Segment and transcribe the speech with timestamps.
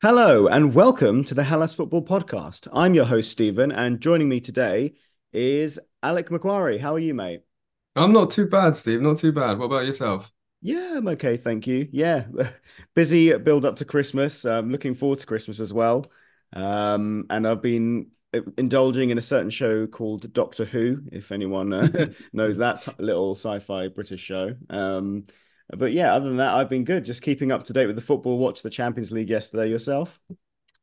[0.00, 2.68] Hello and welcome to the Hellas Football Podcast.
[2.72, 4.92] I'm your host, Stephen, and joining me today
[5.32, 6.78] is Alec McQuarrie.
[6.78, 7.40] How are you, mate?
[7.96, 9.00] I'm not too bad, Steve.
[9.02, 9.58] Not too bad.
[9.58, 10.30] What about yourself?
[10.62, 11.88] Yeah, I'm okay, thank you.
[11.90, 12.26] Yeah,
[12.94, 14.44] busy build up to Christmas.
[14.44, 16.06] I'm looking forward to Christmas as well.
[16.52, 21.72] Um, and I've been uh, indulging in a certain show called Doctor Who, if anyone
[21.72, 24.54] uh, knows that little sci-fi British show.
[24.70, 25.24] Um,
[25.76, 27.04] but yeah, other than that, I've been good.
[27.04, 28.38] Just keeping up to date with the football.
[28.38, 30.20] Watch the Champions League yesterday yourself.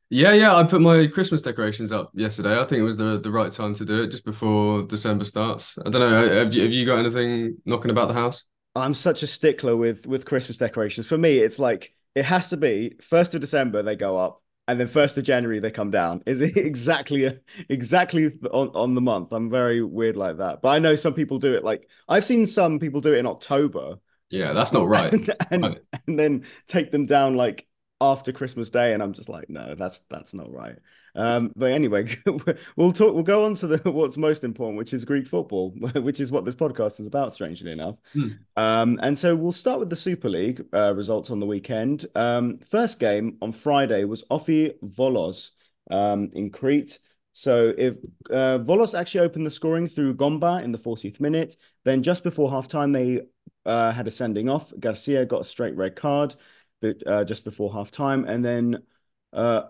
[0.10, 0.56] Yeah, yeah.
[0.56, 2.60] I put my Christmas decorations up yesterday.
[2.60, 5.78] I think it was the the right time to do it, just before December starts.
[5.84, 6.26] I don't know.
[6.26, 8.44] Uh, have you have you got anything knocking about the house?
[8.76, 11.08] I'm such a stickler with with Christmas decorations.
[11.08, 14.80] For me, it's like it has to be first of December they go up, and
[14.80, 16.22] then first of January they come down.
[16.28, 17.40] Is it exactly
[17.70, 19.32] exactly on on the month?
[19.32, 20.62] I'm very weird like that.
[20.62, 21.64] But I know some people do it.
[21.64, 23.96] Like I've seen some people do it in October,
[24.30, 25.14] Yeah, that's not right.
[25.52, 27.68] and and, and then take them down like
[28.02, 30.78] after Christmas Day, and I'm just like, no, that's that's not right.
[31.16, 32.08] Um, but anyway,
[32.76, 33.14] we'll talk.
[33.14, 36.46] We'll go on to the what's most important, which is Greek football, which is what
[36.46, 37.96] this podcast is about, strangely enough.
[38.14, 38.30] Hmm.
[38.58, 42.06] Um, and so we'll start with the Super League uh, results on the weekend.
[42.16, 45.52] Um, first game on Friday was Ofi Volos
[45.90, 47.00] um, in Crete.
[47.32, 47.96] So if
[48.30, 52.50] uh, Volos actually opened the scoring through Gomba in the 40th minute, then just before
[52.50, 53.22] halftime they
[53.66, 54.74] uh, had a sending off.
[54.80, 56.36] Garcia got a straight red card,
[56.82, 58.84] but uh, just before halftime, and then
[59.32, 59.64] uh,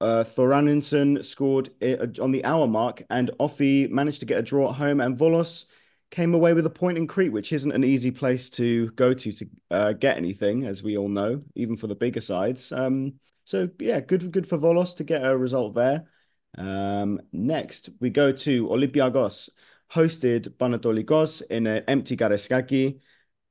[0.00, 1.70] uh, Thorarinsson scored
[2.20, 5.66] on the hour mark, and OFI managed to get a draw at home, and Volos
[6.10, 9.32] came away with a point in Crete, which isn't an easy place to go to
[9.32, 12.70] to uh, get anything, as we all know, even for the bigger sides.
[12.70, 13.14] Um,
[13.44, 16.04] so yeah, good good for Volos to get a result there.
[16.58, 19.48] Um, next, we go to Olympiacos,
[19.94, 23.00] hosted Panetolikos in an empty Karaiskaki.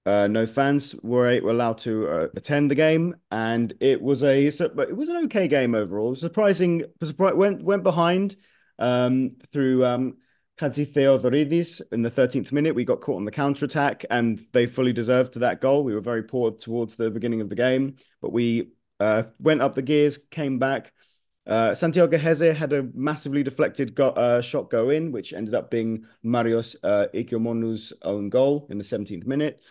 [0.06, 4.48] Uh, no fans were, were allowed to uh, attend the game, and it was a
[4.48, 6.16] it was an okay game overall.
[6.16, 8.36] Surprising, surprise went went behind
[8.80, 10.18] um, through um,
[10.60, 12.74] Kadzi Theodoridis in the 13th minute.
[12.74, 15.84] We got caught on the counter attack, and they fully deserved to that goal.
[15.84, 19.76] We were very poor towards the beginning of the game, but we uh, went up
[19.76, 20.94] the gears, came back.
[21.48, 25.72] Uh, Santiago Hezze had a massively deflected go uh, shot go in, which ended up
[25.72, 29.62] being Marios uh, Oikonomou's own goal in the 17th minute.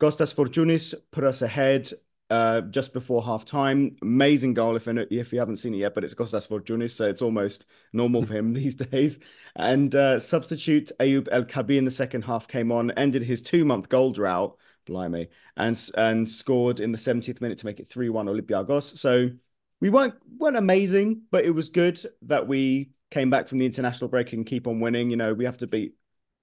[0.00, 1.92] Kostas Fortounis put us ahead
[2.30, 3.94] uh, just before half time.
[4.00, 7.20] Amazing goal if if you haven't seen it yet, but it's Kostas Fortounis, so it's
[7.20, 9.20] almost normal for him these days.
[9.54, 13.66] And uh, substitute Ayoub El Kaabi in the second half came on, ended his two
[13.66, 14.56] month goal drought,
[14.86, 18.96] blimey, and and scored in the 70th minute to make it 3 1 Olympiacos.
[18.98, 19.28] So
[19.82, 24.08] we weren't weren't amazing, but it was good that we came back from the international
[24.08, 25.10] break and keep on winning.
[25.10, 25.94] You know, we have to beat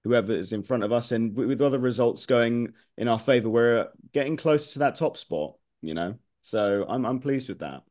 [0.04, 1.10] whoever is in front of us.
[1.10, 5.54] And with other results going in our favor, we're getting close to that top spot,
[5.80, 6.16] you know.
[6.42, 7.82] So I'm I'm pleased with that.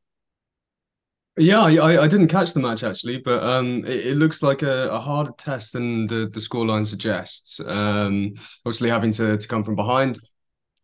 [1.36, 4.90] Yeah, I, I didn't catch the match actually, but um, it, it looks like a,
[4.90, 7.60] a harder test than the, the scoreline suggests.
[7.62, 8.34] Um,
[8.66, 10.20] obviously having to, to come from behind,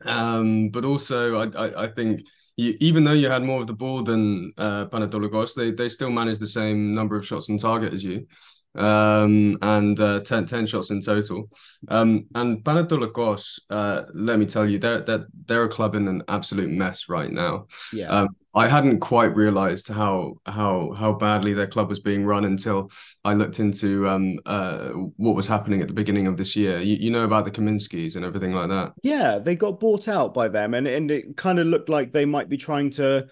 [0.06, 2.22] um, but also I, I, I think
[2.58, 6.10] you, even though you had more of the ball than uh, Panetolikos, they they still
[6.10, 8.28] managed the same number of shots on target as you
[8.76, 11.50] um, and uh, 10, 10 shots in total.
[11.88, 16.24] Um, and Panathinaikos, uh, let me tell you, they're, they're, they're a club in an
[16.28, 17.68] absolute mess right now.
[17.94, 18.08] Yeah.
[18.10, 22.90] Um, I hadn't quite realised how how how badly their club was being run until
[23.26, 26.80] I looked into um, uh, what was happening at the beginning of this year.
[26.80, 28.94] You, you know about the Kaminskis and everything like that.
[29.04, 32.24] Yeah, they got bought out by them, and and it kind of looked like they
[32.24, 33.28] might be trying to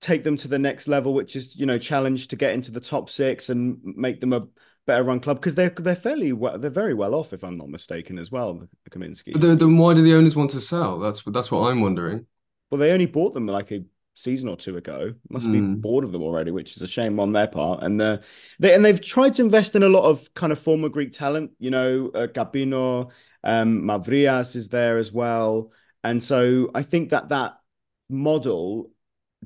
[0.00, 2.80] take them to the next level, which is you know challenge to get into the
[2.80, 4.46] top six and make them a
[4.86, 7.68] better run club because they're they're fairly well they're very well off if I'm not
[7.68, 9.38] mistaken as well the, Kaminskis.
[9.38, 10.98] Then, then why do the owners want to sell?
[10.98, 12.26] That's that's what I'm wondering.
[12.70, 13.84] Well, they only bought them like a
[14.14, 15.14] season or two ago.
[15.30, 15.52] Must mm.
[15.52, 15.74] be Hmm.
[15.76, 17.82] bored of them already, which is a shame on their part.
[17.82, 18.18] And uh,
[18.58, 21.52] they and they've tried to invest in a lot of kind of former Greek talent.
[21.58, 23.10] You know, uh, Gabino,
[23.44, 25.72] um, Mavrias is there as well,
[26.04, 27.54] and so I think that that
[28.08, 28.90] model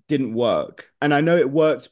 [0.08, 0.90] didn't work.
[1.00, 1.88] And I know it worked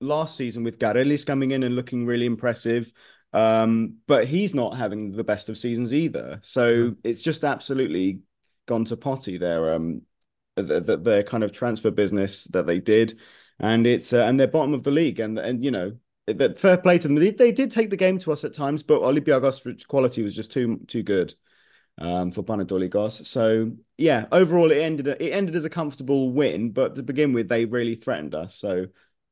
[0.00, 2.92] last season with Garelis coming in and looking really impressive.
[3.32, 6.38] Um, but he's not having the best of seasons either.
[6.42, 6.96] So Mm.
[7.04, 8.20] it's just absolutely
[8.66, 9.74] gone to potty there.
[9.74, 10.02] Um,
[10.62, 13.18] the, the, their kind of transfer business that they did,
[13.58, 15.96] and it's uh, and they're bottom of the league, and and you know
[16.26, 17.16] that fair play to them.
[17.16, 20.52] They, they did take the game to us at times, but Olympiacos' quality was just
[20.52, 21.34] too too good
[21.98, 23.26] um, for Panathinaikos.
[23.26, 27.48] So yeah, overall it ended it ended as a comfortable win, but to begin with,
[27.48, 28.54] they really threatened us.
[28.54, 28.86] So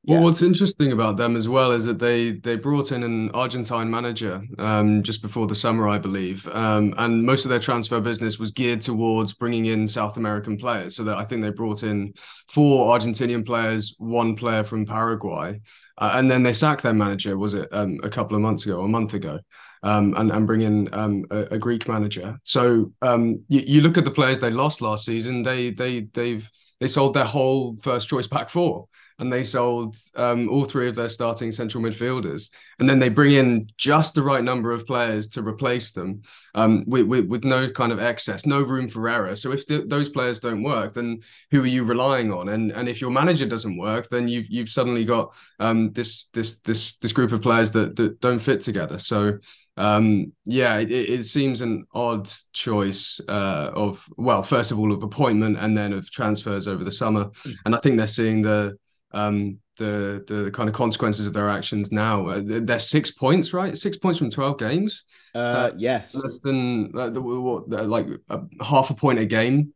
[0.07, 3.91] Well, what's interesting about them as well is that they they brought in an Argentine
[3.91, 8.39] manager um, just before the summer, I believe, um, and most of their transfer business
[8.39, 10.95] was geared towards bringing in South American players.
[10.95, 12.15] So that I think they brought in
[12.49, 15.61] four Argentinian players, one player from Paraguay,
[15.99, 17.37] uh, and then they sacked their manager.
[17.37, 19.41] Was it um, a couple of months ago, a month ago?
[19.83, 22.41] Um, and, and bring in um, a, a, Greek manager.
[22.43, 25.43] So um, you, you look at the players they lost last season.
[25.43, 26.51] They they they've
[26.81, 30.95] they sold their whole first choice back four and they sold um, all three of
[30.95, 35.29] their starting central midfielders, and then they bring in just the right number of players
[35.29, 36.23] to replace them,
[36.55, 39.35] um, with, with, with no kind of excess, no room for error.
[39.37, 41.21] So if the, those players don't work, then
[41.51, 42.49] who are you relying on?
[42.49, 46.59] And and if your manager doesn't work, then you've you've suddenly got um, this this
[46.59, 48.99] this this group of players that that don't fit together.
[48.99, 49.39] So
[49.79, 55.03] um, yeah, it, it, seems an odd choice uh, of well, first of all of
[55.03, 57.51] appointment and then of transfers over the summer, hmm.
[57.67, 58.79] and I think they're seeing the
[59.13, 62.27] um, the the kind of consequences of their actions now.
[62.27, 63.77] Uh, they're six points, right?
[63.77, 65.05] Six points from twelve games.
[65.35, 69.73] Uh, uh yes, less than uh, the, what like a, half a point a game.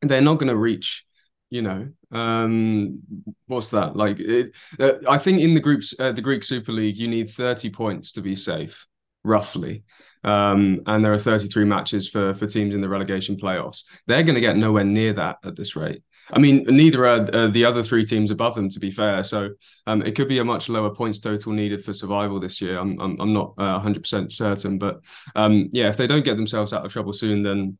[0.00, 1.04] They're not going to reach.
[1.50, 3.00] You know, um,
[3.46, 4.18] what's that like?
[4.18, 7.68] It, uh, I think in the groups, uh, the Greek Super League, you need thirty
[7.68, 8.86] points to be safe,
[9.22, 9.84] roughly.
[10.24, 13.84] Um, and there are 33 matches for for teams in the relegation playoffs.
[14.06, 16.02] They're going to get nowhere near that at this rate.
[16.32, 19.22] I mean, neither are uh, the other three teams above them, to be fair.
[19.22, 19.50] So
[19.86, 22.78] um, it could be a much lower points total needed for survival this year.
[22.78, 25.00] I'm I'm, I'm not uh, 100% certain, but
[25.34, 27.78] um, yeah, if they don't get themselves out of trouble soon, then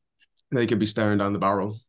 [0.50, 1.80] they could be staring down the barrel.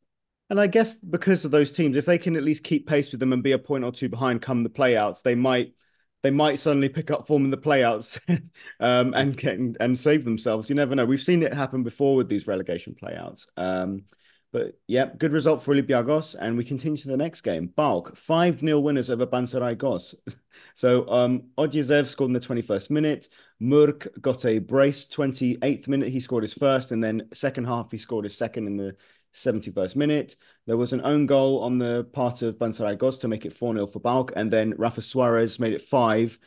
[0.50, 3.20] And I guess because of those teams, if they can at least keep pace with
[3.20, 5.74] them and be a point or two behind come the playouts, they might
[6.22, 8.20] they might suddenly pick up form in the playouts
[8.80, 10.70] um, and get and save themselves.
[10.70, 11.06] You never know.
[11.06, 13.48] We've seen it happen before with these relegation playouts.
[13.58, 14.06] Um,
[14.54, 16.36] but yeah, good result for Olympiacos.
[16.40, 17.74] And we continue to the next game.
[17.76, 20.14] PAOK, 5 0 winners over Panathinaikos.
[20.76, 23.30] so um, scored in the 21st minute.
[23.60, 26.10] Murg got a brace, 28th minute.
[26.10, 26.92] He scored his first.
[26.92, 28.96] And then second half, he scored his second in the
[29.34, 30.36] 71st minute.
[30.68, 33.88] There was an own goal on the part of Panathinaikos to make it 4 0
[33.88, 36.40] for PAOK, And then Rafa Suarez made it 5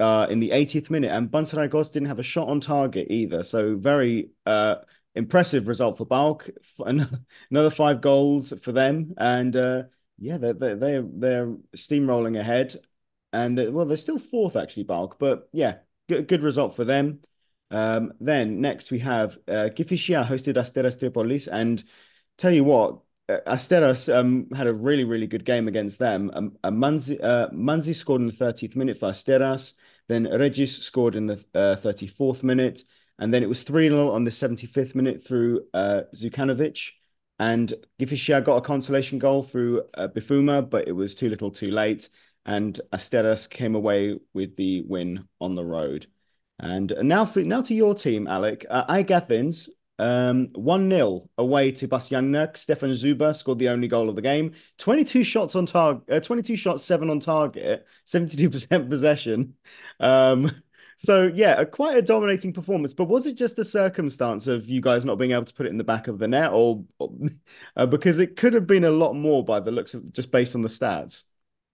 [0.00, 1.12] uh, in the 80th minute.
[1.12, 3.44] And Panathinaikos didn't have a shot on target either.
[3.44, 4.30] So very.
[4.44, 4.76] Uh,
[5.16, 6.50] impressive result for PAOK.
[7.50, 9.82] Another five goals for them, and uh,
[10.18, 12.76] yeah, they're they're they're, they're steamrolling ahead,
[13.32, 15.18] and they're, well, they're still fourth actually, PAOK.
[15.18, 15.78] but yeah,
[16.08, 17.20] good good result for them.
[17.70, 21.82] Um, then next we have uh, Kifisia hosted Asteras Tripolis, and
[22.38, 26.30] tell you what, uh, Asteras um, had a really, really good game against them.
[26.32, 29.72] Um, uh, Manzi, uh, Manzi scored in the 30th minute for Asteras.
[30.08, 32.84] Then Regis scored in the uh, 34th minute.
[33.18, 36.90] And then it was 3 0 on the 75th minute through uh, Zukanovic.
[37.38, 41.70] And Kifisia got a consolation goal through uh, Bifouma, but it was too little too
[41.70, 42.08] late.
[42.44, 46.06] And Asteras came away with the win on the road.
[46.58, 48.64] And now, for, now to your team, Alec.
[48.70, 52.56] Uh, Athens um, 1 0 away to Pasianina.
[52.56, 54.52] Steven Zuber scored the only goal of the game.
[54.78, 59.54] 22 shots on target, uh, 22 shots, seven on target, 72% possession.
[60.00, 60.50] Um,
[60.96, 62.94] so yeah, a, quite a dominating performance.
[62.94, 65.70] But was it just a circumstance of you guys not being able to put it
[65.70, 67.12] in the back of the net, or, or
[67.76, 70.54] uh, because it could have been a lot more by the looks of just based
[70.54, 71.24] on the stats?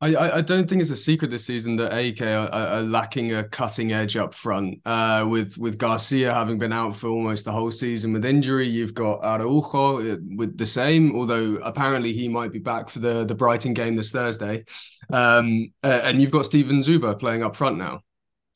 [0.00, 3.44] I, I don't think it's a secret this season that AEK are, are lacking a
[3.44, 4.80] cutting edge up front.
[4.84, 8.94] Uh, with with Garcia having been out for almost the whole season with injury, you've
[8.94, 11.14] got Araujo uh, with the same.
[11.14, 14.64] Although apparently he might be back for the the Brighton game this Thursday,
[15.10, 18.02] um, uh, and you've got Steven Zuber playing up front now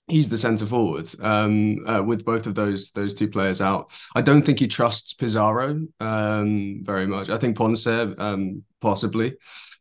[0.08, 3.92] he's the centre forward um, uh, with both of those those two players out.
[4.14, 7.28] I don't think he trusts Pizarro um, very much.
[7.28, 9.34] I think Ponce um, possibly.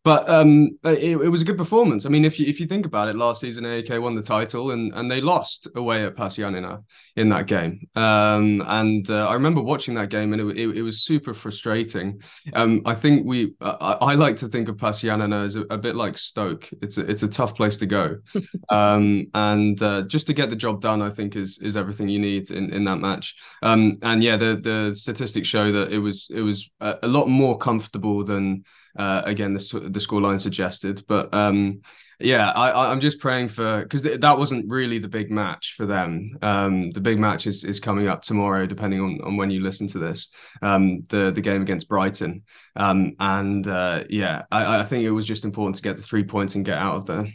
[0.05, 2.05] But um, it, it, was a good performance.
[2.05, 4.69] I mean, if you if you think about it, last season AEK won the title
[4.69, 6.83] and and they lost away at PAS Giannina
[7.15, 7.87] in that game.
[7.95, 12.21] Um, and uh, I remember watching that game and it, it, it was super frustrating.
[12.53, 15.77] Um, I think we I, I, like to think of PAS Giannina as a, a,
[15.79, 16.69] bit like Stoke.
[16.83, 18.17] It's a it's a tough place to go,
[18.69, 22.19] um, and uh, just to get the job done, I think is is everything you
[22.19, 23.35] need in, in that match.
[23.63, 27.27] Um, and yeah, the the statistics show that it was it was a, a lot
[27.27, 31.81] more comfortable than uh, again, the the scoreline suggested, but um,
[32.19, 35.85] yeah, I, I'm just praying for because th- that wasn't really the big match for
[35.85, 36.37] them.
[36.41, 39.87] Um, the big match is is coming up tomorrow, depending on, on when you listen
[39.89, 40.29] to this.
[40.61, 42.43] Um, the the game against Brighton,
[42.75, 46.23] um, and uh, yeah, I, I think it was just important to get the three
[46.23, 47.27] points and get out of there.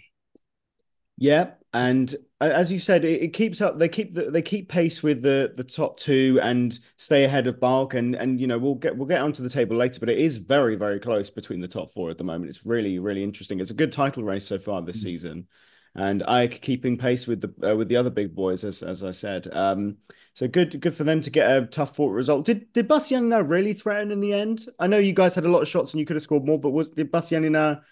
[1.19, 3.79] Yeah, and as you said, it, it keeps up.
[3.79, 7.61] They keep the, they keep pace with the the top two and stay ahead of
[7.61, 7.95] PAOK.
[7.95, 10.39] And and you know we'll get we'll get onto the table later, but it is
[10.39, 12.49] very very close between the top four at the moment.
[12.49, 13.61] It's really really interesting.
[13.61, 15.05] It's a good title race so far this mm-hmm.
[15.05, 15.49] season,
[15.95, 19.11] and AEK keeping pace with the uh, with the other big boys as as I
[19.11, 19.47] said.
[19.53, 19.99] Um,
[20.33, 22.47] so good good for them to get a tough fought result.
[22.47, 24.67] Did did PAS Giannina really threaten in the end?
[24.79, 26.59] I know you guys had a lot of shots and you could have scored more,
[26.59, 27.83] but was did PAS Giannina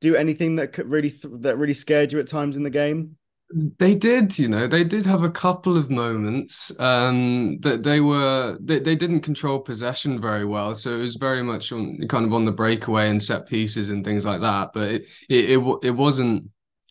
[0.00, 3.16] do anything that could really that really scared you at times in the game?
[3.52, 8.56] They did, you know, they did have a couple of moments um, that they were
[8.60, 12.32] they, they didn't control possession very well, so it was very much on kind of
[12.32, 14.70] on the breakaway and set pieces and things like that.
[14.72, 16.48] But it it it, it wasn't.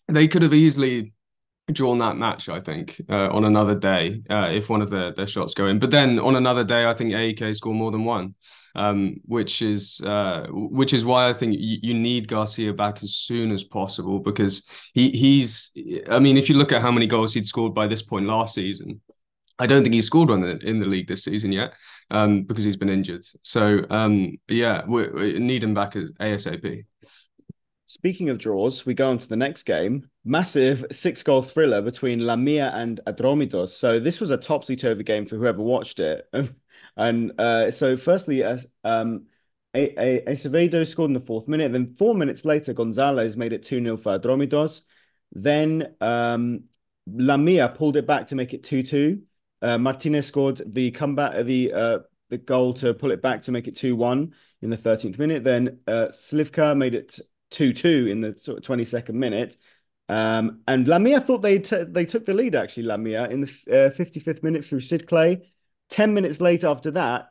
[0.09, 1.13] They could have easily
[1.71, 5.27] drawn that match, I think, uh, on another day uh, if one of their, their
[5.27, 5.79] shots go in.
[5.79, 8.35] But then on another day, I think AEK score more than one,
[8.75, 13.15] um, which is uh, which is why I think you, you, need Garcia back as
[13.15, 15.71] soon as possible because he he's.
[16.09, 18.55] I mean, if you look at how many goals he'd scored by this point last
[18.55, 19.01] season.
[19.61, 21.73] I don't think he's scored one in the league this season yet
[22.11, 23.25] um, because he's been injured.
[23.43, 26.85] So um, yeah, we, we need him back as ASAP.
[27.89, 30.12] Speaking of draws, we go on to the next game.
[30.24, 33.69] Massive six goal thriller between Lamia and Atromitos.
[33.69, 36.29] So this was a topsy turvy game for whoever watched it.
[36.98, 39.25] and uh, so, firstly, uh, um,
[39.74, 41.72] a- a- Acevedo scored in the fourth minute.
[41.72, 44.84] Then, four minutes later, Gonzalez made it 2 0 for Atromitos.
[45.31, 46.65] Then um,
[47.08, 49.22] Lamia pulled it back to make it 2 2.
[49.63, 53.67] Uh, Martinez scored the comeback, the uh, the goal to pull it back to make
[53.67, 54.31] it 2 1
[54.62, 55.43] in the 13th minute.
[55.43, 57.19] Then uh, Slivka made it
[57.51, 59.57] 2 2 in the 22nd minute.
[60.07, 62.83] Um, and Lamia thought they t- they took the lead actually.
[62.83, 65.51] Lamia in the uh, 55th minute through Sid Clay.
[65.89, 67.27] Ten minutes later after that,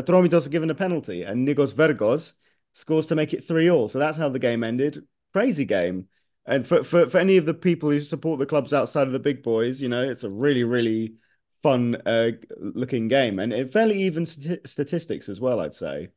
[0.00, 2.34] Atromitos given a penalty, and Nikos Vergos
[2.72, 3.88] scores to make it three all.
[3.88, 5.06] So that's how the game ended.
[5.32, 6.08] Crazy game.
[6.46, 9.18] And for, for for any of the people who support the clubs outside of the
[9.18, 11.14] big boys, you know, it's a really really
[11.62, 15.60] fun uh, looking game and fairly even st- statistics as well.
[15.60, 16.08] I'd say.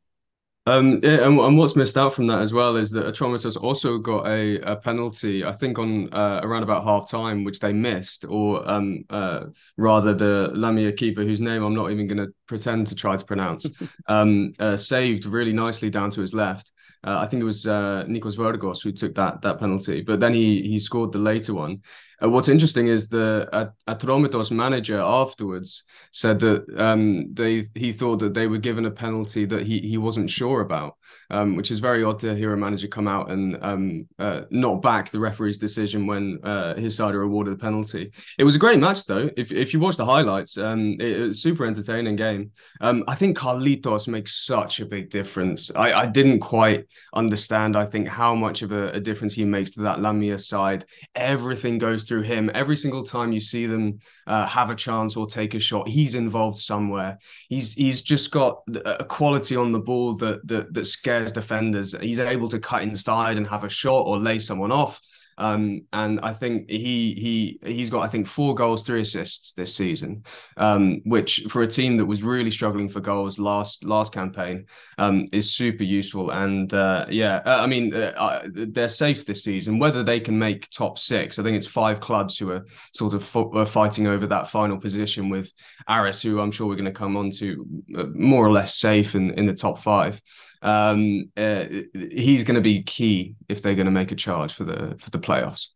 [0.68, 4.26] Um, and, and, what's missed out from that as well is that Atromitos also got
[4.26, 8.68] a, a penalty, I think on uh, around about half time, which they missed, or
[8.70, 9.44] um, uh,
[9.78, 13.24] rather the Lamia keeper, whose name I'm not even going to pretend to try to
[13.24, 13.66] pronounce,
[14.08, 16.70] um, uh, saved really nicely down to his left.
[17.02, 20.34] Uh, I think it was uh, Nikos Vergos who took that that penalty, but then
[20.34, 21.80] he he scored the later one.
[22.22, 28.18] Uh, what's interesting is the uh, Atromitos manager afterwards said that um, they he thought
[28.18, 30.96] that they were given a penalty that he he wasn't sure about,
[31.30, 34.82] um, which is very odd to hear a manager come out and um, uh, not
[34.82, 38.12] back the referee's decision when uh, his side are awarded a penalty.
[38.38, 39.30] It was a great match though.
[39.36, 42.50] If if you watch the highlights, um, it, it was super entertaining game.
[42.80, 45.70] Um, I think Carlitos makes such a big difference.
[45.74, 47.76] I, I didn't quite understand.
[47.76, 50.84] I think how much of a, a difference he makes to that Lamia side.
[51.14, 52.50] Everything goes through him.
[52.54, 56.14] Every single time you see them uh, have a chance or take a shot, he's
[56.14, 57.18] involved somewhere.
[57.48, 61.98] He's he's just got a quality on the ball that that that scares defenders.
[61.98, 65.00] He's able to cut inside and have a shot or lay someone off.
[65.38, 69.74] Um, and I think he he he's got I think four goals, three assists this
[69.74, 70.24] season,
[70.56, 74.66] um, which for a team that was really struggling for goals last last campaign
[74.98, 76.30] um, is super useful.
[76.30, 79.78] And uh, yeah, uh, I mean uh, uh they're safe this season.
[79.78, 83.22] Whether they can make top six, I think it's five clubs who are sort of
[83.22, 85.52] fo- fighting over that final position with
[85.88, 87.64] Aris, who I'm sure we're going to come on to
[87.96, 90.20] uh, more or less safe in in the top five
[90.62, 94.64] um, uh, he's going to be key if they're going to make a charge for
[94.64, 95.68] the for the playoffs.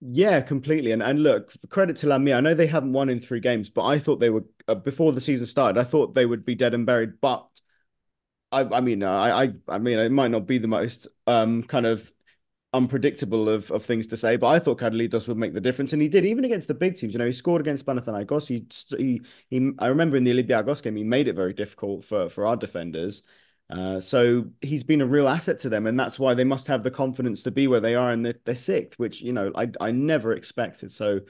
[0.00, 0.90] Yeah, completely.
[0.92, 2.36] And and look, credit to Lamia.
[2.36, 5.12] I know they haven't won in three games, but I thought they were uh, before
[5.12, 5.80] the season started.
[5.80, 7.20] I thought they would be dead and buried.
[7.20, 7.46] But
[8.50, 11.86] I, I mean, I, I, I mean, it might not be the most um kind
[11.86, 12.12] of
[12.74, 16.02] unpredictable of, of things to say, but I thought Carlitos would make the difference, and
[16.02, 16.24] he did.
[16.26, 18.48] Even against the big teams, you know, he scored against Panathinaikos.
[18.48, 18.66] He,
[18.98, 22.46] he, he I remember in the Olympiacos game, he made it very difficult for for
[22.46, 23.22] our defenders.
[23.72, 26.82] Uh, so he's been a real asset to them, and that's why they must have
[26.82, 29.70] the confidence to be where they are, and they're, they're sixth, which you know I
[29.80, 30.92] I never expected.
[30.92, 31.20] So,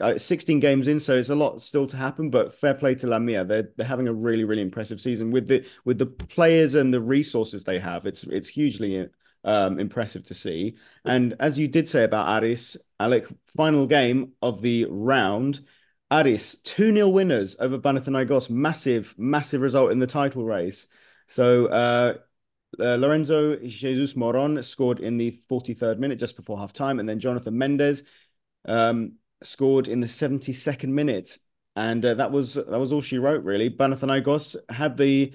[0.00, 2.30] uh, 16 games in, so it's a lot still to happen.
[2.30, 5.66] But fair play to Lamia, they're they're having a really really impressive season with the
[5.84, 8.06] with the players and the resources they have.
[8.06, 9.08] It's it's hugely
[9.42, 10.76] um, impressive to see.
[11.04, 15.60] And as you did say about Aris, Alec, final game of the round.
[16.12, 18.48] Aris, 2 0 winners over Panathinaikos.
[18.50, 20.86] Massive, massive result in the title race.
[21.26, 22.14] So uh,
[22.78, 27.20] uh, Lorenzo Jesus Moron scored in the 43rd minute just before half time, and then
[27.20, 28.04] Jonathan Mendes
[28.66, 31.38] um, scored in the 72nd minute,
[31.74, 33.70] and uh, that was that was all she wrote really.
[33.70, 35.34] Panathinaikos had the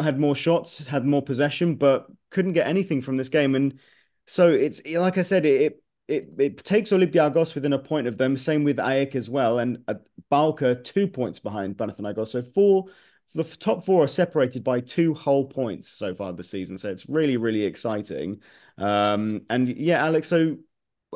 [0.00, 3.78] had more shots, had more possession, but couldn't get anything from this game, and
[4.26, 8.36] so it's like I said, it it, it takes Olympiacos within a point of them.
[8.36, 9.94] Same with AEK as well, and uh,
[10.30, 12.28] PAOK two points behind Panathinaikos.
[12.28, 12.86] So four,
[13.34, 16.78] the top four are separated by two whole points so far this season.
[16.78, 18.40] So it's really, really exciting.
[18.78, 20.28] Um, and yeah, Alex.
[20.28, 20.56] So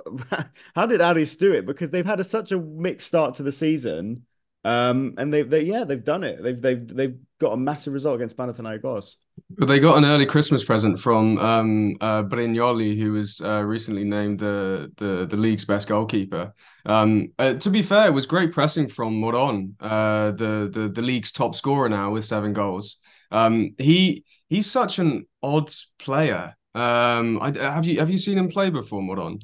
[0.75, 1.67] how did Aris do it?
[1.67, 4.27] Because they've had a, such a mixed start to the season.
[4.65, 6.43] Um, and they, they, yeah, they've done it.
[6.43, 9.17] They've, they've, they've got a massive result against Panathinaikos.
[9.51, 14.05] But they got an early Christmas present from um, uh, Brignoli, who was uh, recently
[14.05, 16.53] named the, the the league's best goalkeeper.
[16.87, 21.03] Um, uh, to be fair, it was great pressing from Moron, uh, the, the the
[21.03, 22.99] league's top scorer now with seven goals.
[23.31, 26.55] Um, he he's such an odd player.
[26.75, 29.41] Um, I, have you have you seen him play before, Moron?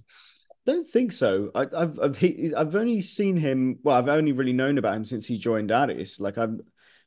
[0.68, 1.50] Don't think so.
[1.54, 3.78] I, have I've he, I've only seen him.
[3.82, 6.20] Well, I've only really known about him since he joined Aris.
[6.20, 6.60] Like I've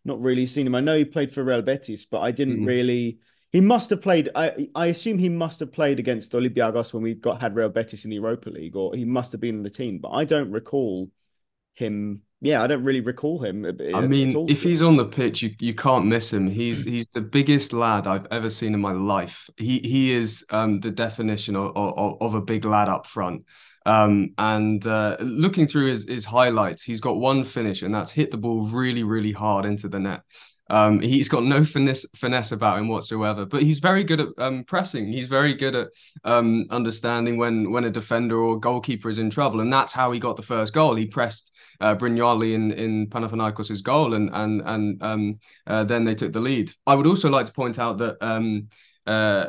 [0.04, 0.74] not really seen him.
[0.74, 2.66] I know he played for Real Betis, but I didn't mm-hmm.
[2.66, 3.20] really.
[3.52, 4.32] He must have played.
[4.34, 8.04] I I assume he must have played against Olympiacos when we got had Real Betis
[8.04, 10.00] in the Europa League, or he must have been in the team.
[10.00, 11.12] But I don't recall
[11.74, 12.22] him.
[12.44, 13.66] Yeah, I don't really recall him.
[13.94, 16.48] I mean, if he's on the pitch, you, you can't miss him.
[16.50, 19.48] He's he's the biggest lad I've ever seen in my life.
[19.58, 23.46] He he is um, the definition of, of, of a big lad up front.
[23.86, 28.32] Um, and uh, looking through his, his highlights, he's got one finish, and that's hit
[28.32, 30.22] the ball really, really hard into the net.
[30.72, 34.64] Um, he's got no finesse, finesse about him whatsoever, but he's very good at um,
[34.64, 35.12] pressing.
[35.12, 35.90] He's very good at
[36.24, 40.20] um, understanding when when a defender or goalkeeper is in trouble, and that's how he
[40.20, 40.96] got the first goal.
[40.96, 41.52] He pressed
[41.82, 46.40] uh, Brignoli in in Panathinaikos' goal, and and and um, uh, then they took the
[46.40, 46.72] lead.
[46.88, 48.18] I would also like to point out that.
[48.22, 48.70] Um,
[49.06, 49.48] uh,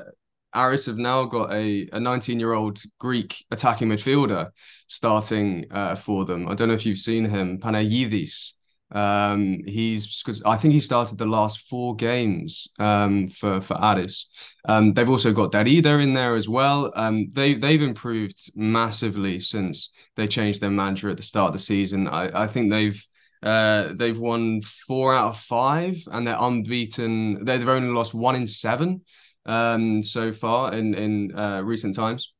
[0.55, 4.51] Aris have now got a, a 19 year old Greek attacking midfielder
[4.87, 6.47] starting uh, for them.
[6.47, 8.53] I don't know if you've seen him, Panagidis.
[8.93, 14.29] Um, he's because I think he started the last four games um, for for Aris.
[14.69, 16.93] Um, they've also got Darida in there as well.
[16.95, 21.59] Um, they they've improved massively since they changed their manager at the start of the
[21.59, 22.07] season.
[22.07, 23.03] I, I think they've
[23.43, 27.45] uh, they've won four out of five, and they're unbeaten.
[27.45, 29.03] They've only lost one in seven
[29.47, 32.33] um, so far in in uh, recent times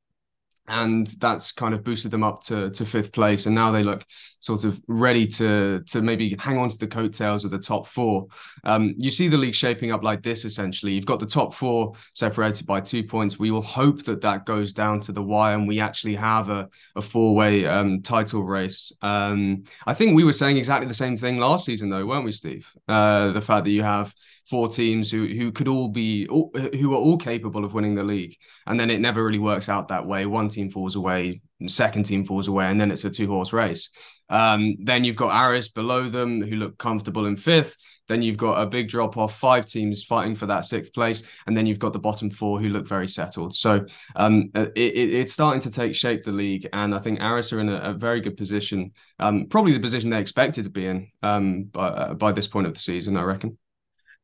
[0.69, 4.05] and that's kind of boosted them up to to fifth place and now they look
[4.43, 8.27] sort of ready to to maybe hang on to the coattails of the top four.
[8.65, 10.93] Um, you see the league shaping up like this essentially.
[10.93, 13.39] You've got the top four separated by two points.
[13.39, 16.69] We will hope that that goes down to the wire and we actually have a,
[16.97, 18.93] a four-way um, title race.
[19.01, 22.33] Um, i think we were saying exactly the same thing last season though weren't we
[22.33, 22.69] steve?
[22.89, 24.13] Uh, the fact that you have
[24.53, 28.05] four teams who who could all be all, who are all capable of winning the
[28.05, 30.27] league, and then it never really works out that way.
[30.27, 33.91] One team falls away, second team falls away, and then it's a two horse race.
[34.29, 37.77] Um, then you've got Aris below them who look comfortable in fifth.
[38.09, 41.57] Then you've got a big drop off, five teams fighting for that sixth place, and
[41.57, 43.55] then you've got the bottom four who look very settled.
[43.55, 43.85] So
[44.17, 47.61] um, it, it, it's starting to take shape the league, and I think Aris are
[47.61, 51.09] in a, a very good position, um, probably the position they expected to be in
[51.23, 53.59] um, by, uh, by this point of the season, I reckon.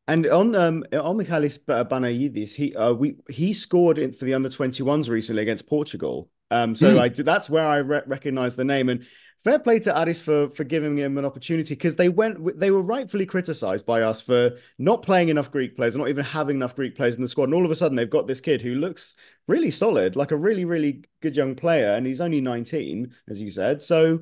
[0.08, 4.48] And on um on Michalis Panagidis, he uh we he scored in for the under
[4.48, 6.30] 21s recently against Portugal.
[6.50, 7.00] Um, so mm.
[7.00, 9.06] I that's where I re- recognize the name and
[9.44, 12.82] fair play to Aris for for giving him an opportunity because they went they were
[12.82, 16.96] rightfully criticized by us for not playing enough Greek players, not even having enough Greek
[16.96, 17.44] players in the squad.
[17.44, 20.36] And all of a sudden they've got this kid who looks really solid, like a
[20.36, 23.82] really really good young player, and he's only 19, as you said.
[23.82, 24.20] So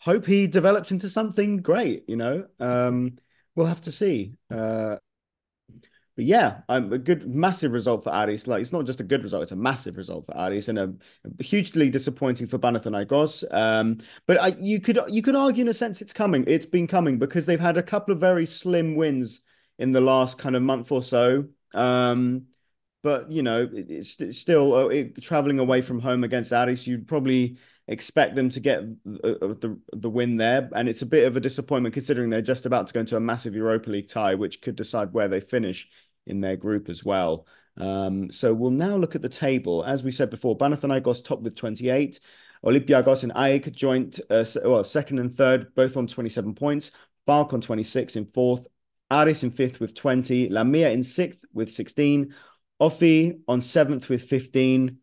[0.00, 2.04] hope he develops into something great.
[2.08, 3.18] You know, um,
[3.54, 4.34] we'll have to see.
[4.50, 4.96] Uh,
[6.18, 8.48] but yeah, a good, massive result for Aris.
[8.48, 10.92] Like it's not just a good result; it's a massive result for Aris, and a,
[11.38, 13.44] a hugely disappointing for Panathinaikos.
[13.54, 16.42] Um, but I, you could you could argue in a sense it's coming.
[16.48, 19.42] It's been coming because they've had a couple of very slim wins
[19.78, 21.44] in the last kind of month or so.
[21.72, 22.46] Um,
[23.04, 26.84] but you know, it, it's, it's, still uh, it, traveling away from home against Aris.
[26.84, 31.06] You'd probably expect them to get the, uh, the, the win there, and it's a
[31.06, 34.08] bit of a disappointment considering they're just about to go into a massive Europa League
[34.08, 35.88] tie, which could decide where they finish
[36.28, 37.46] in their group as well.
[37.76, 39.84] Um, so we'll now look at the table.
[39.84, 42.20] As we said before, Panathinaikos top with 28.
[42.64, 46.90] Olympiacos and AEK joint, uh, well, second and third, both on 27 points.
[47.26, 48.66] PAOK on 26 in fourth.
[49.10, 50.48] Aris in fifth with 20.
[50.50, 52.34] Lamia in sixth with 16.
[52.80, 54.98] OFI on seventh with 15.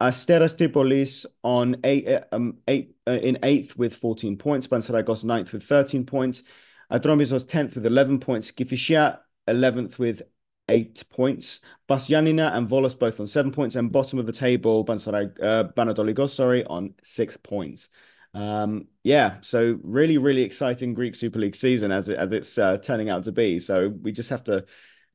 [0.00, 4.66] Asteras Tripolis on eight, uh, um, eight uh, in eighth with 14 points.
[4.66, 6.44] Panathinaikos ninth with 13 points.
[6.90, 8.52] Atromitos was 10th with 11 points.
[8.52, 10.22] Kifisia 11th with
[10.68, 11.60] eight points.
[11.88, 16.64] Giannina and Volos both on seven points, and bottom of the table, Bansarai, uh, sorry,
[16.64, 17.90] on six points.
[18.34, 22.78] Um, yeah, so really, really exciting Greek Super League season as it as it's uh,
[22.78, 23.60] turning out to be.
[23.60, 24.64] So we just have to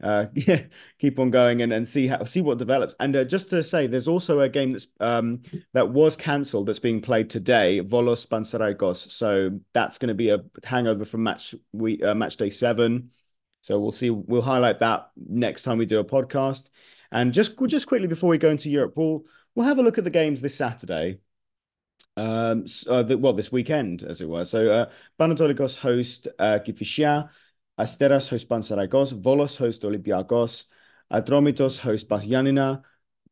[0.03, 0.63] uh, yeah,
[0.99, 2.95] keep on going and, and see how see what develops.
[2.99, 5.41] And uh, just to say, there's also a game that's um
[5.73, 9.11] that was cancelled that's being played today, Volos Panserraikos.
[9.11, 13.11] So that's going to be a hangover from match we uh, match day seven.
[13.61, 14.09] So we'll see.
[14.09, 16.69] We'll highlight that next time we do a podcast.
[17.11, 20.03] And just just quickly before we go into Europe, we'll we'll have a look at
[20.03, 21.19] the games this Saturday.
[22.15, 24.43] Um, uh, the, well, this weekend, as it were.
[24.43, 24.89] So, uh,
[25.19, 27.29] Panetolikos host uh, Kifisia,
[27.79, 30.65] Asteras host Panserraikos, Volos host Olympiakos,
[31.13, 32.81] Atromitos host Pas Giannina,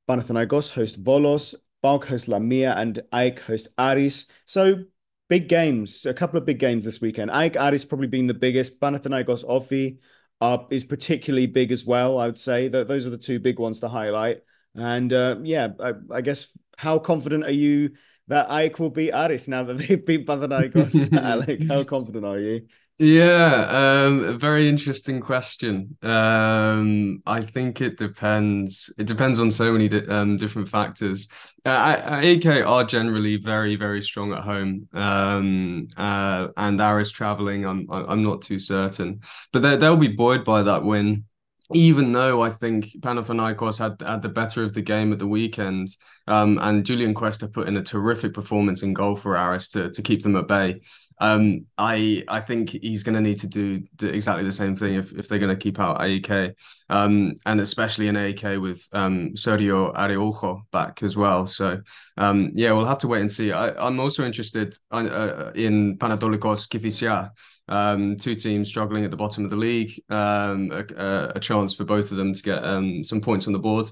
[0.07, 4.27] Panathinaikos host Volos, PAOK host Lamia, and AEK host Aris.
[4.45, 4.83] So
[5.29, 7.31] big games, a couple of big games this weekend.
[7.31, 8.79] AEK Aris probably being the biggest.
[8.79, 9.97] Panathinaikos OFI
[10.41, 12.19] uh, is particularly big as well.
[12.19, 14.39] I would say that those are the two big ones to highlight.
[14.73, 17.91] And uh, yeah, I, I, guess how confident are you
[18.27, 21.17] that AEK will beat Aris now that they've beat Panathinaikos?
[21.17, 22.67] Alec, how confident are you?
[22.97, 25.97] Yeah, um, a very interesting question.
[26.01, 28.89] Um, I think it depends.
[28.97, 31.27] It depends on so many di um, different factors.
[31.65, 34.87] Uh, AEK are generally very, very strong at home.
[34.93, 39.19] Um, uh, and Aris traveling, I'm I'm not too certain,
[39.51, 41.25] but they they'll be buoyed by that win
[41.73, 45.87] even though I think Panathinaikos had had the better of the game at the weekend,
[46.27, 50.01] um, and Julian Cuesta put in a terrific performance in goal for Aris to to
[50.03, 50.81] keep them at bay.
[51.19, 54.95] Um, I I think he's going to need to do, do, exactly the same thing
[54.95, 56.55] if, if they're going to keep out AEK,
[56.89, 61.47] um, and especially in AEK with um, Sergio Araujo back as well.
[61.47, 61.81] So
[62.17, 63.51] um, yeah, we'll have to wait and see.
[63.51, 67.31] I, am also interested uh, uh, in Panetolikos Kifisia
[67.67, 69.91] um, two teams struggling at the bottom of the league.
[70.09, 73.59] Um, a, a, chance for both of them to get um, some points on the
[73.59, 73.87] board.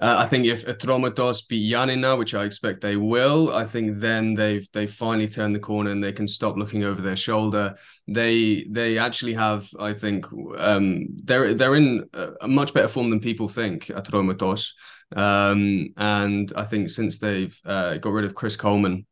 [0.00, 4.34] Uh, I think if Atromitos beat Giannina, which I expect they will, I think then
[4.34, 7.76] they've they finally turned the corner and they can stop looking over their shoulder.
[8.08, 10.26] They they actually have, I think,
[10.58, 12.08] um, they're they're in
[12.40, 13.86] a much better form than people think.
[13.86, 14.70] Atromitos,
[15.14, 19.06] um, and I think since they've uh, got rid of Chris Coleman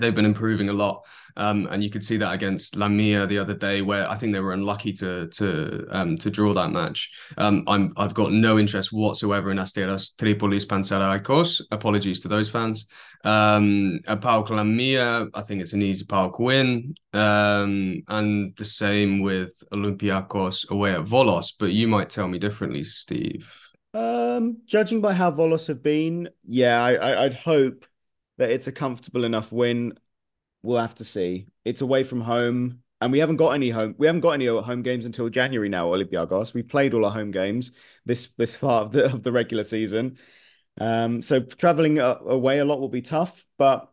[0.00, 1.04] they've been improving a lot.
[1.36, 4.40] Um, and you could see that against Lamia the other day, where I think they
[4.40, 7.10] were unlucky to to um, to draw that match.
[7.36, 11.62] Um, I'm I've got no interest whatsoever in Asteras Tripolis Panserraikos.
[11.70, 12.88] Apologies to those fans.
[13.24, 16.94] Um, a PAOK Lamia, I think it's an easy PAOK win.
[17.12, 21.52] Um, and the same with Olympiakos away at Volos.
[21.58, 23.52] But you might tell me differently, Steve.
[23.94, 27.86] Um, judging by how Volos have been, yeah, I, I I'd hope
[28.38, 29.98] that it's a comfortable enough win.
[30.66, 31.46] We'll have to see.
[31.64, 33.94] It's away from home, and we haven't got any home.
[33.98, 35.86] We haven't got any home games until January now.
[35.86, 36.54] Olympiacos.
[36.54, 37.70] We've played all our home games
[38.04, 40.18] this this part of the of the regular season.
[40.78, 43.46] Um, so traveling away a lot will be tough.
[43.58, 43.88] But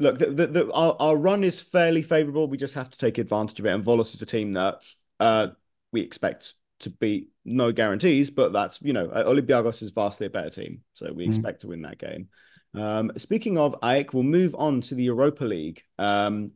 [0.00, 2.48] look, the, the, the, our our run is fairly favourable.
[2.48, 3.74] We just have to take advantage of it.
[3.74, 4.80] And Volos is a team that
[5.20, 5.48] uh,
[5.92, 7.28] we expect to beat.
[7.44, 11.28] No guarantees, but that's you know Olympiacos is vastly a better team, so we mm.
[11.28, 12.28] expect to win that game.
[12.74, 15.82] Um, speaking of AEK, we'll move on to the Europa League.
[15.98, 16.52] Um,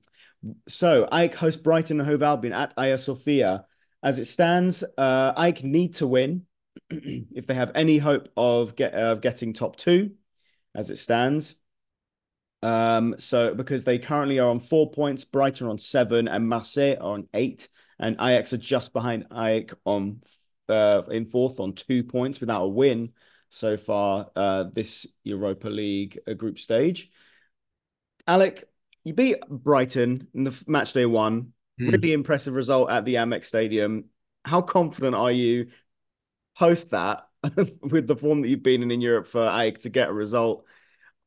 [0.68, 3.64] so AEK hosts Brighton and Hove Albion at Hagia Sophia.
[4.02, 6.46] As it stands, uh, need to win
[6.90, 10.12] if they have any hope of get of getting top two.
[10.74, 11.56] As it stands,
[12.62, 17.28] um, so because they currently are on four points, Brighton on seven, and Marseille on
[17.34, 20.20] eight, and Ajax are just behind AEK on
[20.68, 23.12] uh, in fourth on two points without a win
[23.48, 27.10] so far uh, this Europa League uh, group stage.
[28.26, 28.64] Alec,
[29.04, 31.52] you beat Brighton in the match day one.
[31.80, 31.92] Mm.
[31.92, 34.06] Really impressive result at the Amex Stadium.
[34.44, 35.68] How confident are you
[36.56, 37.28] post that
[37.82, 40.64] with the form that you've been in in Europe for AEK to get a result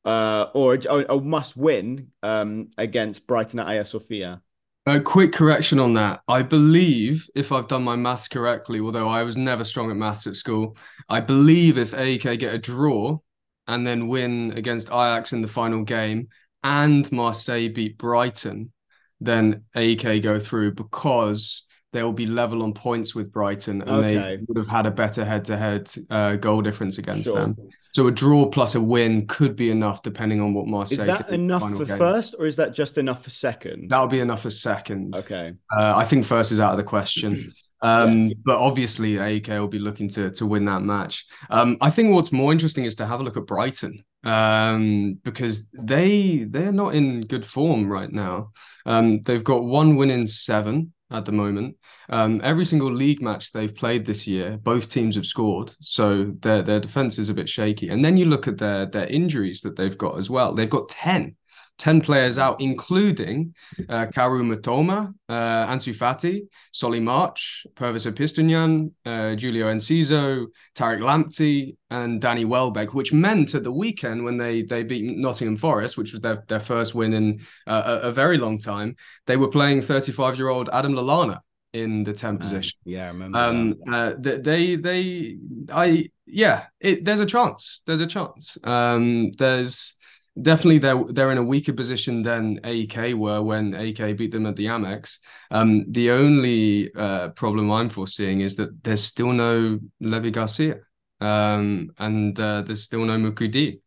[0.06, 4.42] uh, or a, a must win um, against Brighton at Hagia Sophia?
[4.88, 6.22] A quick correction on that.
[6.28, 10.26] I believe, if I've done my maths correctly, although I was never strong at maths
[10.26, 10.76] at school,
[11.08, 13.20] I believe if AEK get a draw
[13.68, 16.30] and then win against Ajax in the final game
[16.64, 18.72] and Marseille beat Brighton,
[19.20, 24.16] then AEK go through because they will be level on points with Brighton and okay.
[24.16, 27.36] they would have had a better head to head goal difference against sure.
[27.36, 27.58] them.
[27.94, 31.02] So a draw plus a win could be enough depending on what Marseille.
[31.02, 31.98] Is that enough for game.
[31.98, 33.90] first or is that just enough for second?
[33.90, 35.16] That'll be enough for second.
[35.18, 35.54] Okay.
[35.76, 37.52] Uh, I think first is out of the question.
[37.84, 38.34] Um, yes.
[38.46, 41.26] But obviously, AEK will be looking to to win that match.
[41.50, 45.68] Um, I think what's more interesting is to have a look at Brighton um, because
[45.70, 48.52] they they're not in good form right now.
[48.86, 51.76] Um, they've got one win in seven at the moment.
[52.10, 56.62] Um, every single league match they've played this year, both teams have scored, so their
[56.62, 57.90] their defense is a bit shaky.
[57.90, 60.54] And then you look at their their injuries that they've got as well.
[60.54, 61.36] They've got ten.
[61.82, 63.56] 10 players out, including
[63.90, 71.76] uh, Kaoru Mitoma, uh, Ansu Fati, Solly March, Pervis Estupiñán, uh, Julio Enciso, Tariq Lamptey,
[71.90, 76.12] and Danny Welbeck, which meant at the weekend when they they beat Nottingham Forest, which
[76.12, 79.82] was their, their first win in uh, a, a very long time, they were playing
[79.82, 81.40] 35 year old Adam Lallana
[81.74, 82.78] in the 10 position.
[82.86, 83.38] yeah, I remember.
[83.40, 85.38] Um, uh, they, they,
[85.72, 87.82] I, yeah, it, there's a chance.
[87.88, 88.58] There's a chance.
[88.64, 89.96] Um, there's
[90.40, 94.56] definitely they're they're in a weaker position than AEK were when AEK beat them at
[94.56, 95.20] the Amex.
[95.50, 100.80] Um, the only uh, problem I'm foreseeing is that there's still no Levi Garcia,
[101.20, 103.80] um, and uh, there's still no Moukoudi.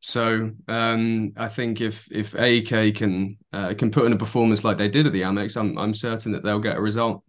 [0.00, 4.76] So um, I think if if AEK can uh, can put in a performance like
[4.76, 7.22] they did at the Amex, I'm I'm certain that they'll get a result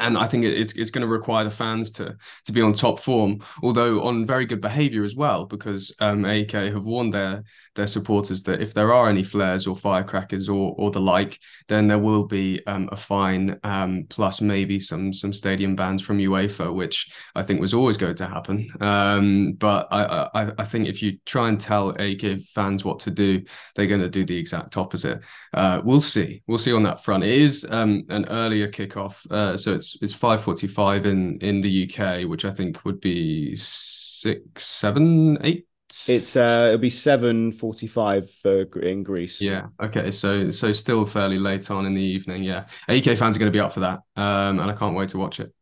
[0.00, 3.00] and I think it's it's going to require the fans to to be on top
[3.00, 7.42] form, although on very good behaviour as well, because um, AEK have warned their
[7.74, 11.86] their supporters that if there are any flares or firecrackers or or the like, then
[11.86, 16.72] there will be um, a fine um, plus maybe some some stadium bans from UEFA,
[16.72, 18.68] which I think was always going to happen.
[18.80, 23.10] Um, but I, I, I think if you try and tell AEK fans what to
[23.10, 23.42] do,
[23.74, 25.20] they're going to do the exact opposite.
[25.52, 26.42] Uh, we'll see.
[26.46, 27.24] We'll see on that front.
[27.24, 31.60] It is um, an earlier kickoff, uh, so it's it's five forty five in in
[31.60, 35.66] the UK, which I think would be six, seven, eight.
[36.06, 39.40] It's uh, it'll be seven forty-five for in Greece.
[39.40, 39.66] Yeah.
[39.82, 40.12] Okay.
[40.12, 42.44] So so still fairly late on in the evening.
[42.44, 42.66] Yeah.
[42.88, 45.18] AEK fans are going to be up for that, um, and I can't wait to
[45.18, 45.52] watch it.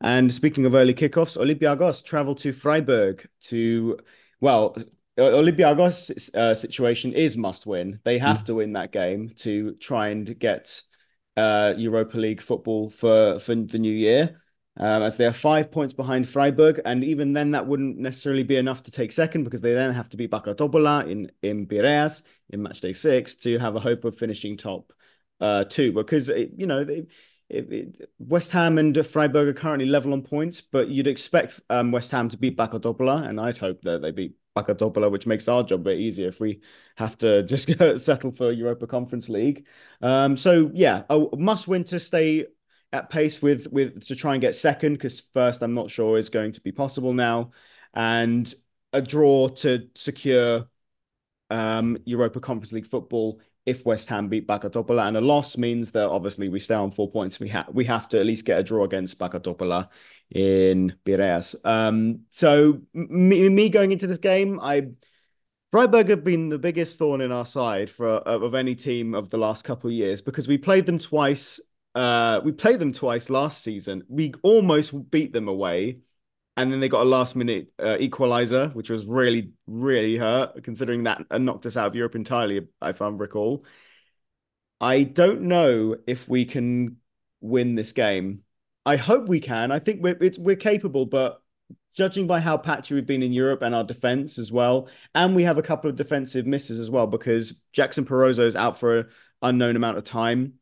[0.00, 3.98] And speaking of early kickoffs, Olympiacos travel to Freiburg to
[4.40, 4.76] well.
[5.18, 7.98] Olympiacos' uh, situation is must win.
[8.04, 8.44] They have mm.
[8.44, 10.80] to win that game to try and get
[11.38, 14.40] uh, Europa League football for for the new year,
[14.76, 18.56] um, as they are five points behind Freiburg, and even then that wouldn't necessarily be
[18.56, 22.62] enough to take second because they then have to beat Topola in in Piraeus in
[22.62, 24.92] match day six to have a hope of finishing top
[25.40, 25.92] uh, two.
[25.92, 27.06] Because it, you know they.
[27.50, 31.92] It, it, West Ham and Freiburg are currently level on points, but you'd expect um,
[31.92, 35.48] West Ham to beat Topola, and I'd hope that they beat Backa Topola, which makes
[35.48, 36.60] our job a bit easier if we
[36.96, 37.68] have to just
[38.02, 39.66] settle for Europa Conference League.
[40.02, 42.46] Um, so yeah, a must win to stay
[42.92, 46.30] at pace with with to try and get second because first I'm not sure is
[46.30, 47.50] going to be possible now,
[47.94, 48.52] and
[48.92, 50.68] a draw to secure
[51.50, 55.90] um, Europa Conference League football if West Ham beat Backa Topola, and a loss means
[55.90, 57.38] that obviously we stay on four points.
[57.38, 59.88] We have we have to at least get a draw against Backa Topola
[60.30, 61.54] in Piraeus.
[61.64, 64.88] Um, so me, me going into this game, I
[65.70, 69.36] Freiburg have been the biggest thorn in our side for of any team of the
[69.36, 71.60] last couple of years because we played them twice.
[71.94, 74.04] Uh, we played them twice last season.
[74.08, 76.00] We almost beat them away,
[76.56, 81.04] and then they got a last minute uh, equalizer, which was really really hurt considering
[81.04, 83.64] that uh, knocked us out of Europe entirely, if I recall.
[84.80, 86.98] I don't know if we can
[87.40, 88.44] win this game.
[88.88, 89.70] I hope we can.
[89.70, 91.42] I think we're we're capable, but
[91.94, 95.42] judging by how patchy we've been in Europe and our defense as well, and we
[95.42, 99.06] have a couple of defensive misses as well because Jackson Porozo is out for an
[99.42, 100.54] unknown amount of time,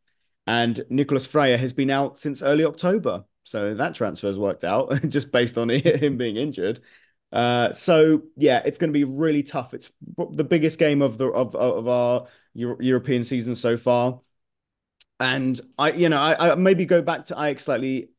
[0.45, 3.25] and Nicolas Freire has been out since early October.
[3.45, 6.81] So that transfer has worked out just based on him being injured.
[7.33, 9.73] Uh, so yeah, it's going to be really tough.
[9.73, 9.89] It's
[10.33, 14.21] the biggest game of the of of our Euro- European season so far,
[15.21, 18.11] and I, you know, I, I maybe go back to Ajax slightly,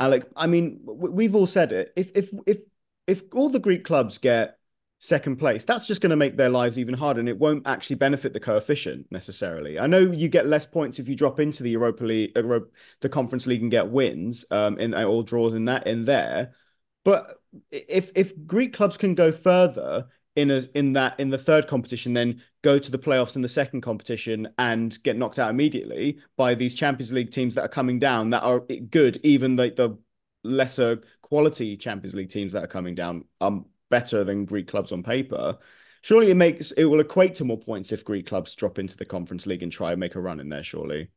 [0.00, 0.28] Alec.
[0.36, 1.92] I mean, we've all said it.
[1.96, 2.60] If if if
[3.06, 4.58] if all the Greek clubs get
[4.98, 7.96] second place, that's just going to make their lives even harder, and it won't actually
[7.96, 9.78] benefit the coefficient necessarily.
[9.78, 13.46] I know you get less points if you drop into the Europa League, the Conference
[13.46, 16.54] League, and get wins, um, in all draws in that in there,
[17.04, 17.38] but
[17.70, 22.12] if if Greek clubs can go further in a in that in the third competition,
[22.12, 26.54] then go to the playoffs in the second competition and get knocked out immediately by
[26.54, 29.96] these Champions League teams that are coming down that are good, even the, the
[30.42, 35.02] lesser quality Champions League teams that are coming down are better than Greek clubs on
[35.02, 35.56] paper.
[36.02, 39.04] Surely it makes it will equate to more points if Greek clubs drop into the
[39.04, 40.64] Conference League and try and make a run in there.
[40.64, 41.08] Surely.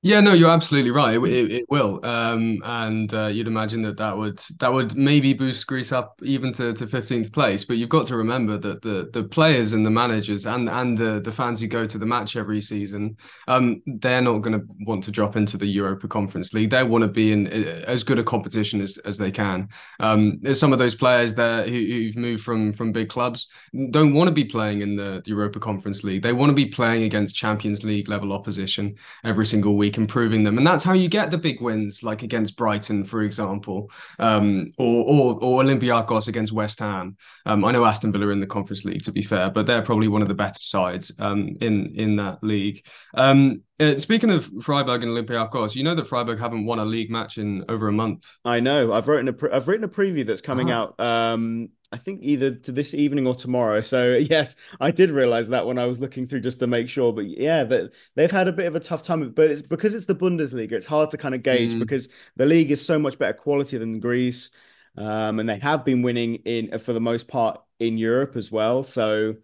[0.00, 1.16] Yeah, no, you're absolutely right.
[1.16, 5.32] It, it, it will, um, and uh, you'd imagine that that would that would maybe
[5.32, 7.64] boost Greece up even to to fifteenth place.
[7.64, 11.20] But you've got to remember that the the players and the managers and and the
[11.20, 13.16] the fans who go to the match every season,
[13.48, 16.70] um, they're not going to want to drop into the Europa Conference League.
[16.70, 19.68] They want to be in uh, as good a competition as, as they can.
[19.98, 23.48] Um, some of those players there who, who've moved from from big clubs
[23.90, 26.22] don't want to be playing in the, the Europa Conference League.
[26.22, 30.44] They want to be playing against Champions League level opposition every single week week, improving
[30.44, 34.72] them, and that's how you get the big wins, like against Brighton, for example, um,
[34.78, 37.16] or, or or Olympiacos against West Ham.
[37.46, 40.08] Um, I know Aston Villa in the Conference League, to be fair, but they're probably
[40.08, 42.84] one of the better sides um, in in that league.
[43.14, 47.10] Um, uh, speaking of Freiburg and Olympiacos, you know that Freiburg haven't won a league
[47.10, 48.26] match in over a month.
[48.44, 48.92] I know.
[48.92, 50.92] I've written a pre- I've written a preview that's coming uh-huh.
[50.98, 51.00] out.
[51.00, 53.80] Um, I think either to this evening or tomorrow.
[53.80, 57.12] So yes, I did realize that when I was looking through just to make sure.
[57.12, 59.30] But yeah, that they've had a bit of a tough time.
[59.30, 60.72] But it's because it's the Bundesliga.
[60.72, 61.78] It's hard to kind of gauge mm.
[61.78, 64.50] because the league is so much better quality than Greece,
[64.96, 68.82] um, and they have been winning in for the most part in Europe as well.
[68.82, 69.36] So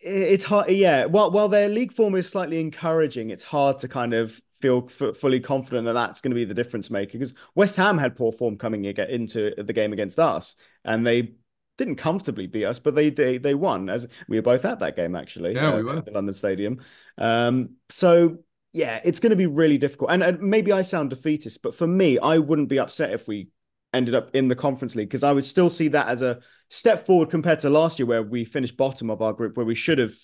[0.00, 0.70] it's hard.
[0.70, 4.88] Yeah, while while their league form is slightly encouraging, it's hard to kind of feel
[4.88, 8.16] f- fully confident that that's going to be the difference maker because West Ham had
[8.16, 11.34] poor form coming into the game against us, and they
[11.76, 14.96] didn't comfortably beat us, but they they they won as we were both at that
[14.96, 15.54] game actually.
[15.54, 16.80] Yeah, uh, we were at the London Stadium.
[17.18, 18.38] Um, so
[18.72, 21.86] yeah, it's going to be really difficult, and, and maybe I sound defeatist, but for
[21.86, 23.48] me, I wouldn't be upset if we
[23.92, 27.06] ended up in the Conference League because I would still see that as a step
[27.06, 29.98] forward compared to last year where we finished bottom of our group where we should
[29.98, 30.14] have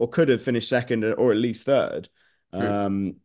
[0.00, 2.08] or could have finished second or at least third.
[2.52, 3.16] Um,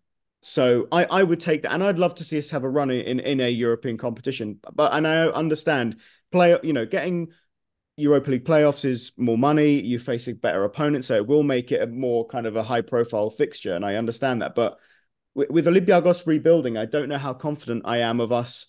[0.44, 2.92] so I, I would take that and I'd love to see us have a run
[2.92, 4.60] in, in a European competition.
[4.72, 5.98] But and I understand
[6.32, 7.30] play, you know, getting
[7.98, 11.72] Europa League playoffs is more money, you face a better opponent, so it will make
[11.72, 13.74] it a more kind of a high profile fixture.
[13.74, 14.54] And I understand that.
[14.56, 14.78] But
[15.34, 18.68] with, with rebuilding, I don't know how confident I am of us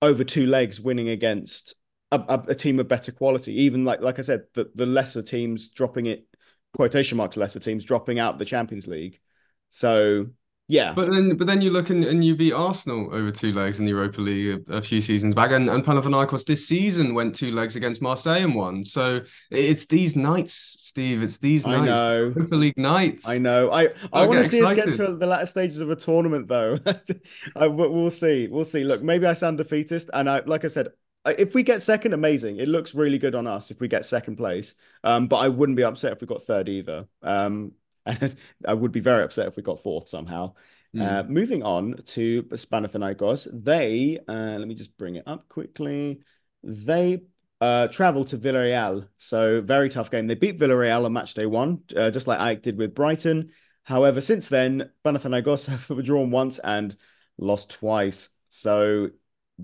[0.00, 1.74] over two legs winning against
[2.10, 3.62] a, a, a, team of better quality.
[3.62, 6.26] Even like like I said, the, the lesser teams dropping it,
[6.74, 9.20] quotation marks lesser teams dropping out the Champions League.
[9.68, 10.26] So
[10.72, 13.78] yeah, but then but then you look and, and you beat Arsenal over two legs
[13.78, 17.34] in the Europa League a, a, few seasons back, and, and Panathinaikos this season went
[17.34, 18.82] two legs against Marseille and won.
[18.82, 21.22] So it's these nights, Steve.
[21.22, 22.20] It's these nights, I know.
[22.34, 23.28] Europa League nights.
[23.28, 23.70] I know.
[23.70, 24.88] I I want to see excited.
[24.88, 26.78] us get to the latter stages of a tournament, though.
[27.56, 28.48] I, we'll see.
[28.48, 28.84] We'll see.
[28.84, 30.88] Look, maybe I sound defeatist, and I like I said,
[31.26, 32.56] if we get second, amazing.
[32.56, 34.74] It looks really good on us if we get second place.
[35.04, 37.06] Um, but I wouldn't be upset if we got third either.
[37.22, 37.72] Um,
[38.06, 38.34] and
[38.66, 40.54] I would be very upset if we got fourth somehow.
[40.94, 41.02] Mm.
[41.02, 46.20] Uh, moving on to Panathinaikos, they uh, let me just bring it up quickly.
[46.62, 47.22] They
[47.60, 50.26] uh, travel to Villarreal, so very tough game.
[50.26, 53.50] They beat Villarreal on match day one, uh, just like AEK did with Brighton.
[53.84, 56.94] However, since then, Panathinaikos have drawn once and
[57.38, 58.28] lost twice.
[58.50, 59.10] So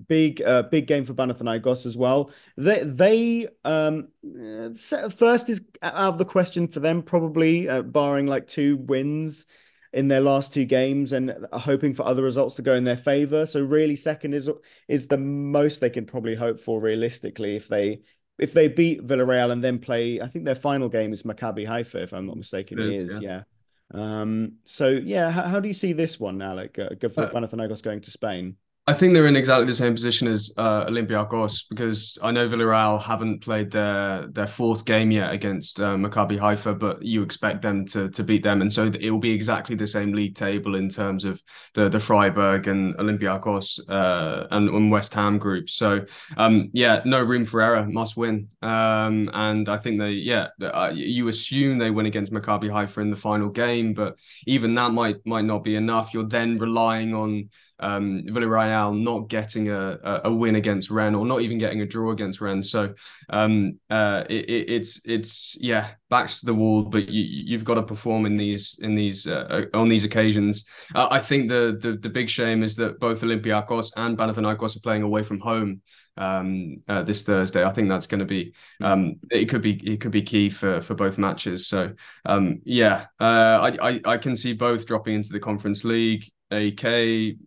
[0.07, 2.31] big uh, big game for Panathinaikos as well.
[2.57, 4.09] They they um
[4.79, 9.45] first is out of the question for them probably uh, barring like two wins
[9.91, 13.45] in their last two games and hoping for other results to go in their favor.
[13.45, 14.49] So really second is
[14.87, 18.01] is the most they can probably hope for realistically if they
[18.37, 22.03] if they beat Villarreal and then play I think their final game is Maccabi Haifa
[22.03, 23.43] if I'm not mistaken it is, it is yeah.
[23.93, 24.21] yeah.
[24.21, 27.81] Um so yeah how, how do you see this one Alec uh, for uh, Panathinaikos
[27.81, 28.57] going to Spain?
[28.89, 32.99] I think they're in exactly the same position as uh, Olympiacos because I know Villarreal
[32.99, 37.85] haven't played their their fourth game yet against uh, Maccabi Haifa, but you expect them
[37.85, 40.89] to to beat them, and so it will be exactly the same league table in
[40.89, 41.39] terms of
[41.75, 45.75] the the Freiburg and Olympiacos uh, and, and, West Ham groups.
[45.75, 46.03] So
[46.37, 50.91] um, yeah, no room for error, must win, um, and I think they yeah uh,
[50.95, 55.17] you assume they win against Maccabi Haifa in the final game, but even that might
[55.27, 56.11] might not be enough.
[56.11, 61.41] You're then relying on um, Villarreal not getting a, a win against Rennes or not
[61.41, 62.69] even getting a draw against Rennes.
[62.69, 62.93] So
[63.29, 67.83] um, uh, it, it's it's yeah backs to the wall, but you, have got to
[67.83, 70.65] perform in these in these uh, uh, on these occasions.
[70.93, 74.81] Uh, I think the, the the big shame is that both Olympiacos and Panathinaikos are
[74.81, 75.81] playing away from home
[76.17, 77.63] um, uh, this Thursday.
[77.63, 80.81] I think that's going to be um, it could be it could be key for
[80.81, 81.67] for both matches.
[81.67, 81.93] So
[82.25, 86.25] um, yeah, uh, I, I I can see both dropping into the Conference League.
[86.51, 87.37] AEK,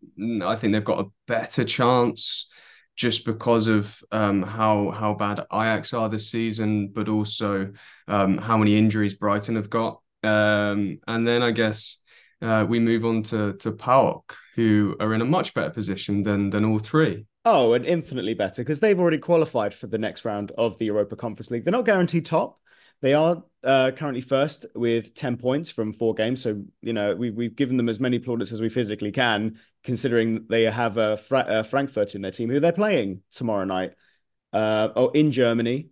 [0.42, 2.50] I think they've got a better chance
[2.96, 7.72] just because of um, how how bad Ajax are this season, but also
[8.08, 10.00] um, how many injuries Brighton have got.
[10.22, 11.98] Um, and then I guess
[12.40, 16.50] uh, we move on to to PAOK, who are in a much better position than
[16.50, 17.26] than all three.
[17.44, 21.16] Oh, and infinitely better because they've already qualified for the next round of the Europa
[21.16, 21.64] Conference League.
[21.64, 22.60] They're not guaranteed top,
[23.02, 26.42] they are uh, currently first with 10 points from four games.
[26.42, 30.46] So, you know, we, we've given them as many plaudits as we physically can, considering
[30.48, 33.92] they have a Fra- Frankfurt in their team, who they're playing tomorrow night
[34.52, 35.88] uh, oh, in Germany.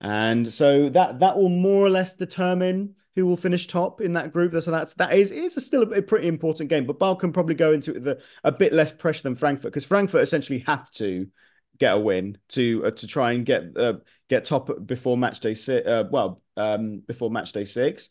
[0.00, 4.32] And so that that will more or less determine who will finish top in that
[4.32, 4.60] group.
[4.60, 6.84] So that's that is is still a, pretty important game.
[6.84, 10.22] But PAOK can probably go into the a bit less pressure than Frankfurt because Frankfurt
[10.22, 11.26] essentially have to
[11.78, 13.94] get a win to uh, to try and get uh,
[14.28, 15.86] get top before match day six.
[15.86, 18.10] Uh, well, um, before match day six.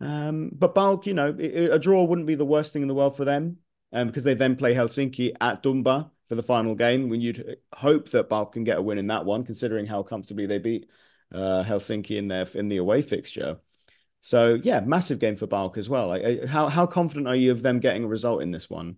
[0.00, 3.16] Um, but PAOK, you know, a draw wouldn't be the worst thing in the world
[3.16, 3.58] for them.
[3.94, 7.08] um, because they then play Helsinki at Toumba for the final game.
[7.08, 10.46] When you'd hope that PAOK can get a win in that one, considering how comfortably
[10.46, 10.90] they beat
[11.32, 13.58] uh, Helsinki in their in the away fixture.
[14.20, 16.08] So yeah, massive game for PAOK as well.
[16.08, 18.96] Like, how how confident are you of them getting a result in this one?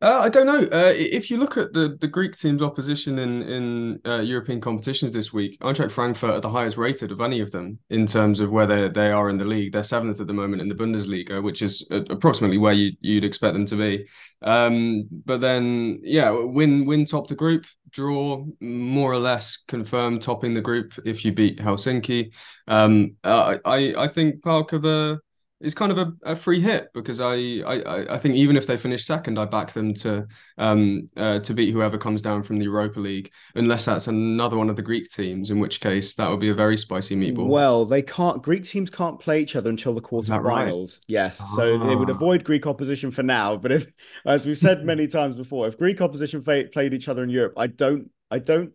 [0.00, 0.60] Uh, I don't know.
[0.60, 5.10] Uh, if you look at the, the Greek team's opposition in in uh, European competitions
[5.10, 8.50] this week, Eintracht Frankfurt are the highest rated of any of them in terms of
[8.52, 9.72] where they, they are in the league.
[9.72, 13.54] They're seventh at the moment in the Bundesliga, which is approximately where you, you'd expect
[13.54, 14.06] them to be.
[14.40, 20.54] Um, but then, yeah, win win top the group, draw more or less confirm topping
[20.54, 22.32] the group if you beat Helsinki.
[22.68, 25.18] Um, I I think PAOK
[25.60, 27.34] it's kind of a, a free hit because I,
[27.66, 31.54] I I think even if they finish second, I back them to um uh, to
[31.54, 35.08] beat whoever comes down from the Europa League, unless that's another one of the Greek
[35.10, 37.48] teams, in which case that would be a very spicy meatball.
[37.48, 38.42] Well, they can't.
[38.42, 40.96] Greek teams can't play each other until the quarterfinals.
[40.96, 41.04] Right?
[41.08, 41.56] Yes, ah.
[41.56, 42.14] so they would ah.
[42.14, 43.56] avoid Greek opposition for now.
[43.56, 43.92] But if,
[44.24, 47.66] as we've said many times before, if Greek opposition played each other in Europe, I
[47.66, 48.72] don't I don't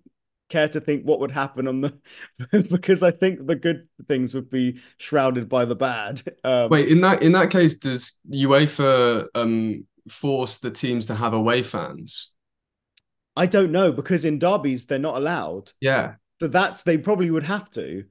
[0.50, 1.98] care to think what would happen on the
[2.70, 6.22] because I think the good things would be shrouded by the bad.
[6.46, 11.34] Um, Wait, in that in that case, does UEFA um, force the teams to have
[11.34, 12.34] away fans?
[13.36, 15.72] I don't know because in derbies they're not allowed.
[15.80, 18.04] Yeah, so that's they probably would have to.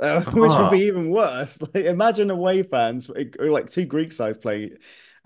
[0.00, 0.30] Uh, uh-huh.
[0.34, 1.60] Which would be even worse.
[1.60, 4.76] Like, imagine away fans, like two Greek sides playing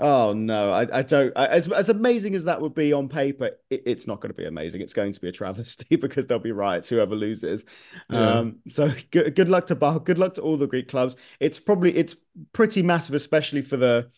[0.00, 1.32] Oh no, I, I don't.
[1.36, 4.36] I, as as amazing as that would be on paper, it, it's not going to
[4.36, 4.80] be amazing.
[4.80, 7.64] It's going to be a travesty because there'll be riots whoever loses.
[8.08, 8.38] Yeah.
[8.38, 10.04] Um, so good, good luck to PAOK.
[10.04, 11.16] Good luck to all the Greek clubs.
[11.40, 12.14] It's probably it's
[12.52, 14.08] pretty massive, especially for the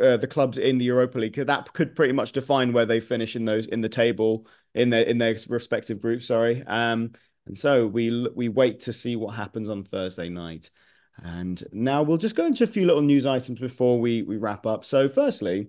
[0.00, 1.34] uh, the clubs in the Europa League.
[1.34, 5.02] That could pretty much define where they finish in those in the table in their
[5.02, 6.26] in their respective groups.
[6.26, 6.62] Sorry.
[6.66, 7.12] Um,
[7.46, 10.70] and so we we wait to see what happens on Thursday night.
[11.22, 14.66] And now we'll just go into a few little news items before we, we wrap
[14.66, 14.84] up.
[14.84, 15.68] So, firstly,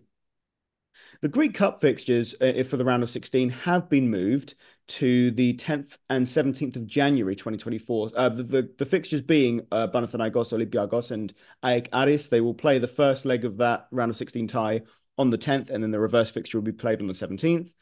[1.21, 4.55] the Greek Cup fixtures uh, for the round of 16 have been moved
[4.87, 8.11] to the 10th and 17th of January 2024.
[8.15, 11.33] Uh, the, the, the, fixtures being uh, Panathinaikos, Olympiakos, and
[11.63, 12.27] AEK Aris.
[12.27, 14.81] They will play the first leg of that round of 16 tie
[15.17, 17.73] on the 10th, and then the reverse fixture will be played on the 17th.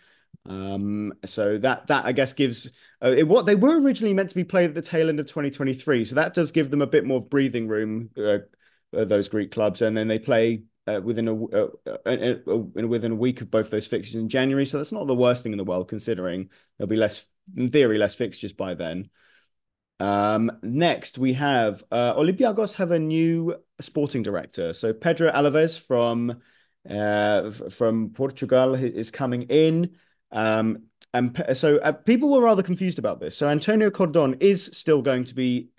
[0.46, 2.72] Um, so that that I guess gives
[3.04, 5.28] uh, it, what they were originally meant to be played at the tail end of
[5.28, 6.06] 2023.
[6.06, 8.10] So that does give them a bit more breathing room.
[8.18, 8.40] Uh,
[8.96, 11.68] uh, those Greek clubs, and then they play uh, within a uh,
[12.88, 14.66] within a week of both those fixtures in January.
[14.66, 17.26] So that's not the worst thing in the world, considering there'll be less,
[17.56, 19.10] in theory, less fixtures by then.
[20.00, 24.74] Um, next, we have uh, Olympiacos have a new sporting director.
[24.74, 26.42] So Pedro Alaves from
[26.90, 29.98] uh, from Portugal is coming in.
[30.32, 30.84] Um,
[31.18, 33.36] and so uh, people were rather confused about this.
[33.36, 35.70] So Antonio Cordon is still going to be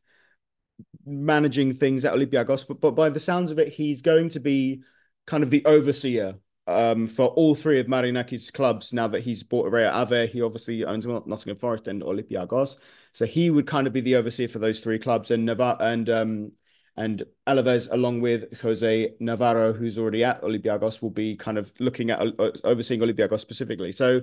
[1.06, 4.82] managing things at Olympiacos, but, but by the sounds of it, he's going to be
[5.26, 6.34] kind of the overseer
[6.66, 10.26] um, for all three of Marinakis' clubs now that he's bought Rio Ave.
[10.26, 12.76] He obviously owns Nottingham Forest and Olympiacos.
[13.12, 15.30] So he would kind of be the overseer for those three clubs.
[15.30, 16.52] And Navarre and um,
[16.96, 22.10] and Alaves, along with Jose Navarro, who's already at Olympiacos, will be kind of looking
[22.10, 23.92] at uh, overseeing Olympiacos specifically.
[23.92, 24.22] So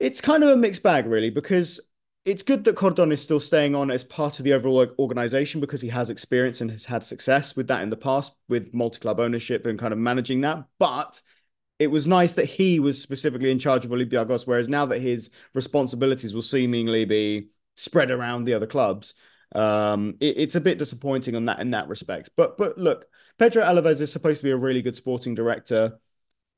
[0.00, 1.80] it's kind of a mixed bag, really, because
[2.24, 5.80] it's good that Cordon is still staying on as part of the overall organization because
[5.80, 9.18] he has experience and has had success with that in the past with multi club
[9.18, 10.64] ownership and kind of managing that.
[10.78, 11.22] But
[11.78, 15.30] it was nice that he was specifically in charge of Olympiacos, whereas now that his
[15.54, 19.14] responsibilities will seemingly be spread around the other clubs,
[19.54, 22.30] um, it, it's a bit disappointing on that in that respect.
[22.36, 23.06] But but look,
[23.38, 25.98] Pedro Alaves is supposed to be a really good sporting director.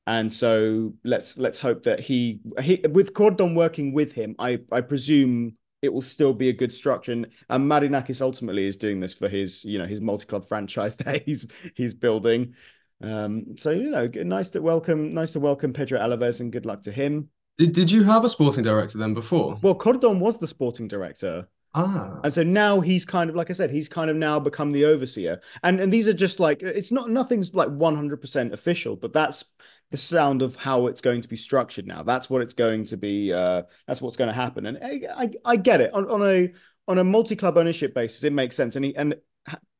[0.07, 4.81] And so let's let's hope that he, he with Cordon working with him, I I
[4.81, 7.11] presume it will still be a good structure.
[7.11, 11.23] And, and Marinakis ultimately is doing this for his, you know, his multi-club franchise that
[11.23, 11.45] he's
[11.75, 12.55] he's building.
[13.01, 16.83] Um, so you know, nice to welcome, nice to welcome Pedro Alaves, and good luck
[16.83, 17.29] to him.
[17.57, 19.57] Did Did you have a sporting director then before?
[19.61, 21.47] Well, Cordon was the sporting director.
[21.73, 22.19] Ah.
[22.23, 24.85] And so now he's kind of like I said, he's kind of now become the
[24.85, 25.41] overseer.
[25.63, 29.45] And and these are just like it's not nothing's like 100% official, but that's
[29.91, 32.01] the sound of how it's going to be structured now.
[32.01, 33.31] That's what it's going to be.
[33.31, 34.65] Uh, that's what's going to happen.
[34.65, 36.51] And I, I, I get it on, on a
[36.87, 38.23] on a multi club ownership basis.
[38.23, 38.75] It makes sense.
[38.75, 39.15] And he, and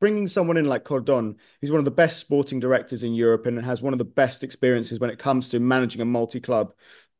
[0.00, 3.62] bringing someone in like Cordon, who's one of the best sporting directors in Europe and
[3.64, 6.74] has one of the best experiences when it comes to managing a multi club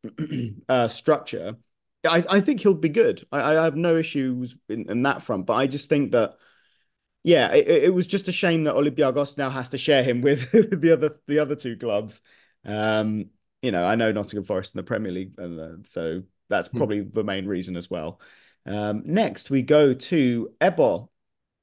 [0.69, 1.57] uh, structure.
[2.05, 3.25] I, I think he'll be good.
[3.33, 6.35] I, I have no issues in, in that front, but I just think that
[7.25, 10.51] yeah, it, it was just a shame that Olympiacos now has to share him with
[10.81, 12.21] the other the other two clubs.
[12.65, 13.27] Um,
[13.61, 16.77] you know, I know Nottingham Forest in the Premier League, and uh, so that's hmm.
[16.77, 18.21] probably the main reason as well.
[18.67, 21.09] Um, next, we go to EPO.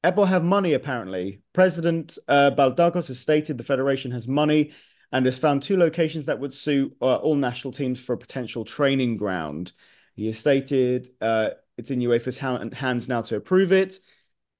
[0.04, 1.42] EPO have money apparently.
[1.54, 4.72] President uh, Baltakos has stated the federation has money.
[5.12, 8.64] and has found two locations that would suit uh, all national teams for a potential
[8.64, 9.72] training ground.
[10.16, 14.00] He has stated uh, it's in UEFA's hands now to approve it.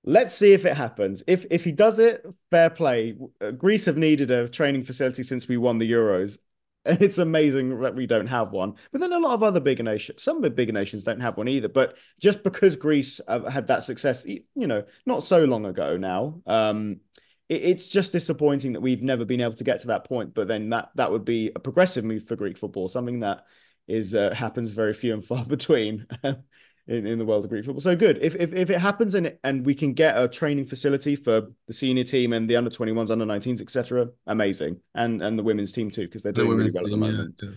[0.04, 1.24] Let's see if it happens.
[1.28, 3.16] If if he does it, fair play.
[3.42, 6.38] Uh, Greece have needed a training facility since we won the Euros.
[6.86, 8.76] And it's amazing that we don't have one.
[8.94, 11.36] But then a lot of other bigger nations, some of the bigger nations don't have
[11.36, 11.68] one either.
[11.68, 17.02] But just because Greece had that success, you know, not so long ago now, um,
[17.50, 20.34] it, it's just disappointing that we've never been able to get to that point.
[20.34, 23.44] But then that that would be a progressive move for Greek football, something that
[23.86, 26.08] is uh, happens very few and far between
[26.90, 27.82] in, in the world of Greek football.
[27.82, 28.18] So good.
[28.22, 31.74] If if, if it happens and and we can get a training facility for the
[31.74, 34.82] senior team and the under 21s, under 19s, etc., amazing.
[34.96, 37.36] And and the women's team too, because they're doing really well at the moment.
[37.42, 37.50] Yeah,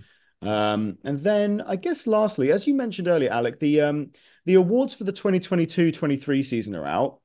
[0.42, 0.72] yeah.
[0.72, 4.10] Um, and then I guess lastly, as you mentioned earlier, Alec, the um
[4.44, 7.20] the awards for the 2022-23 season are out.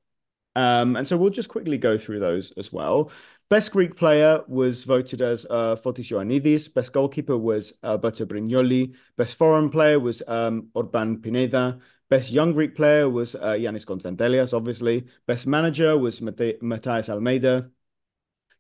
[0.56, 3.12] Um, and so we'll just quickly go through those as well.
[3.50, 6.74] Best Greek player was voted as uh, Fotis Ioannidis.
[6.74, 8.96] Best goalkeeper was Alberto Brignoli.
[9.18, 11.80] Best foreign player was um, Orbelín Pineda.
[12.10, 15.08] Best young Greek player was uh, Yannis Konstantelias, obviously.
[15.26, 17.70] Best manager was Mate- Matías Almeyda.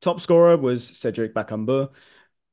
[0.01, 1.89] Top scorer was Cedric Bakambu.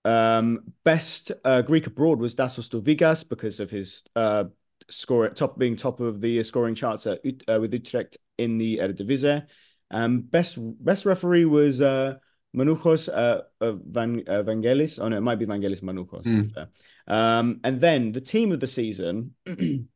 [0.05, 4.45] Um, best uh, Greek abroad was Tassos Douvikas because of his uh,
[4.91, 9.47] score top being top of the scoring charts at, uh, with Utrecht in the Eredivisie.
[9.91, 12.17] Um, best best referee was uh,
[12.55, 14.99] Manouchos uh, Van uh, Vangelis.
[15.01, 16.25] Oh no, it might be Vangelis Manouchos.
[16.25, 16.69] Mm.
[17.07, 19.35] Um, and then the team of the season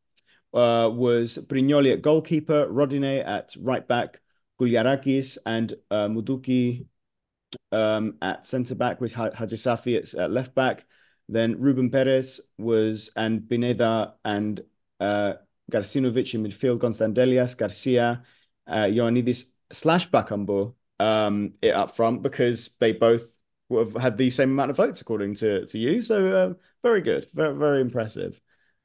[0.54, 4.20] uh, was Brignoli at goalkeeper, Rodinei at right back,
[4.60, 6.86] Gouliarakis and uh, Moukoudi
[7.72, 10.84] um, at centre back with Safi at, at left back.
[11.28, 14.60] Then Ruben Perez was and Pineda and
[14.98, 15.34] uh,
[15.70, 18.22] Gacinovic in midfield, Konstantelias, Garcia,
[18.66, 23.36] uh, Ioannidis slash Bakambu um, it up front because they both
[23.68, 26.00] would have had the same amount of votes according to to you.
[26.00, 28.40] So uh, very good, very very impressive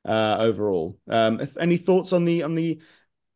[0.05, 0.97] uh, overall.
[1.09, 2.79] Um, if any thoughts on the on the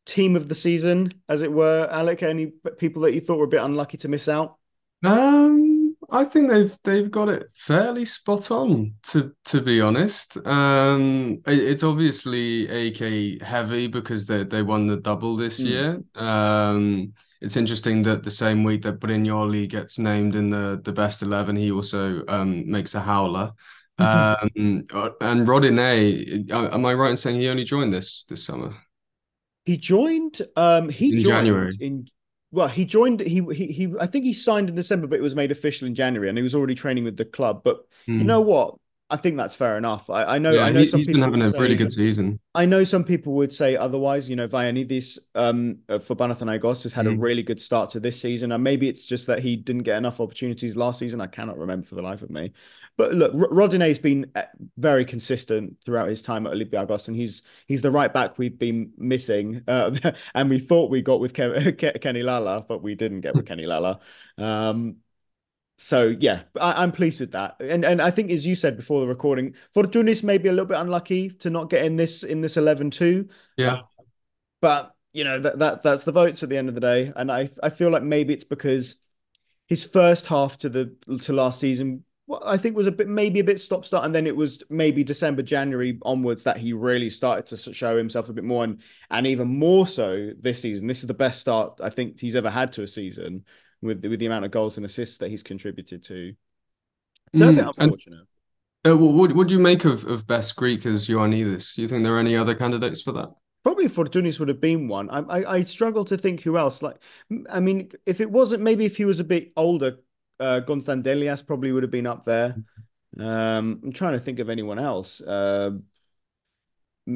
[0.06, 2.24] team of the season, as it were, Alec?
[2.24, 2.48] Any
[2.78, 4.56] people that you thought were a bit unlucky to miss out?
[5.04, 8.96] Um, I think they've they've got it fairly spot on.
[9.12, 14.98] To to be honest, um, it, it's obviously AEK heavy because they they won the
[14.98, 15.66] double this mm.
[15.66, 16.04] year.
[16.16, 21.22] Um, it's interesting that the same week that Brignoli gets named in the the best
[21.22, 23.52] eleven, he also um makes a howler.
[24.00, 28.44] Um, uh, and Rodinei, uh, am I right in saying he only joined this this
[28.44, 28.76] summer?
[29.66, 30.42] He joined.
[30.56, 31.72] Um, he in joined January.
[31.80, 32.08] in.
[32.52, 33.20] Well, he joined.
[33.22, 33.94] He, he he.
[34.00, 36.44] I think he signed in December, but it was made official in January, and he
[36.44, 37.62] was already training with the club.
[37.64, 38.14] But mm.
[38.14, 38.26] you hmm.
[38.28, 38.76] know what?
[39.10, 40.10] I think that's fair enough.
[40.10, 40.52] I, I know.
[40.52, 42.40] Yeah, I know some people having a say, really good season.
[42.54, 44.30] I know some people would say otherwise.
[44.30, 47.14] You know, Vagiannidis um, uh, for Panathinaikos has had mm.
[47.14, 49.98] a really good start to this season, and maybe it's just that he didn't get
[49.98, 51.22] enough opportunities last season.
[51.22, 52.54] I cannot remember for the life of me.
[52.98, 54.44] But look, Rodinei's been uh,
[54.76, 58.92] very consistent throughout his time at Olympiacos, and he's he's the right back we've been
[58.98, 59.96] missing, uh,
[60.34, 63.68] and we thought we got with Ke- Kenny Lala, but we didn't get with Kenny
[63.68, 64.00] Lala.
[64.40, 64.98] Um,
[65.78, 67.58] so yeah, I, am pleased with that.
[67.60, 70.66] And and I think as you said before the recording, Fortounis may be a little
[70.66, 73.30] bit unlucky to not get in this in this 11 too.
[73.58, 73.74] Yeah.
[73.74, 73.82] Uh,
[74.60, 77.14] but you know that that that's the votes at the end of the day.
[77.16, 78.96] And I I feel like maybe it's because
[79.68, 83.40] his first half to the to last season well, I think was a bit maybe
[83.40, 87.10] a bit stop start, and then it was maybe December, January onwards that he really
[87.10, 90.88] started to show himself a bit more, and and even more so this season.
[90.88, 93.46] This is the best start I think he's ever had to a season
[93.82, 96.34] with with the amount of goals and assists that he's contributed to.
[97.34, 98.28] So mm, a bit mm, unfortunate.
[98.84, 101.76] And, uh, what what do you make of, of best Greek as Ioannidis?
[101.76, 103.30] Do you think there are any other candidates for that?
[103.64, 105.10] Probably Fortounis would have been one.
[105.10, 106.82] I, I, I struggle to think who else.
[106.82, 106.98] Like,
[107.50, 109.98] I mean, if it wasn't, maybe if he was a bit older,
[110.40, 112.56] uh, Konstantelias probably would have been up there.
[113.20, 115.22] Um, I'm trying to think of anyone else.
[115.22, 115.72] Uh,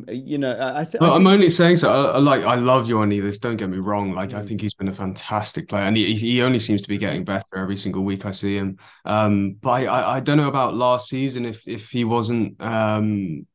[0.08, 1.90] you know, I, th- well, I am only saying so.
[1.90, 3.42] I, I, like, I love Ioannidis.
[3.42, 4.14] Don't get me wrong.
[4.14, 4.36] Like, mm.
[4.36, 7.26] I think he's been a fantastic player, and he he only seems to be getting
[7.26, 8.78] better every single week I see him.
[9.04, 13.46] Um, but I, I don't know about last season if if he wasn't um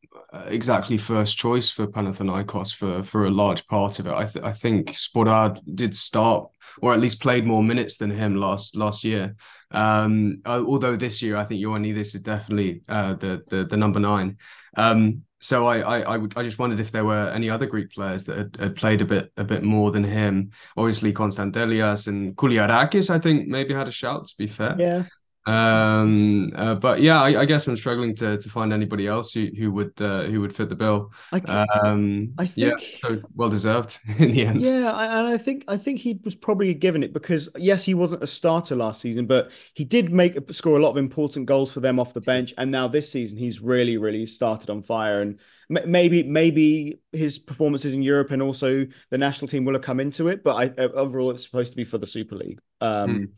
[0.46, 4.12] exactly first choice for Panathinaikos for for a large part of it.
[4.12, 6.48] I th- I think Sporar did start
[6.82, 9.36] or at least played more minutes than him last last year.
[9.70, 14.38] Um, although this year I think Ioannidis is definitely uh, the the the number nine.
[14.76, 17.90] Um, so I, I I, would, I just wondered if there were any other Greek
[17.90, 20.50] players that had, had played a bit a bit more than him.
[20.76, 24.26] Obviously, Konstantelias and Gouliarakis, I think maybe had a shout.
[24.26, 25.04] To be fair, yeah.
[25.46, 29.48] Um, uh, but yeah, I, I, guess I'm struggling to to find anybody else who
[29.56, 31.12] who would uh, who would fit the bill.
[31.30, 34.62] I can, um, I think yeah, so well deserved in the end.
[34.62, 37.94] Yeah, I, and I think I think he was probably given it because yes, he
[37.94, 41.72] wasn't a starter last season, but he did make score a lot of important goals
[41.72, 45.20] for them off the bench, and now this season he's really really started on fire
[45.20, 45.38] and
[45.68, 50.26] maybe maybe his performances in Europe and also the national team will have come into
[50.26, 52.58] it, but I, overall it's supposed to be for the Super League.
[52.80, 53.28] Um, mm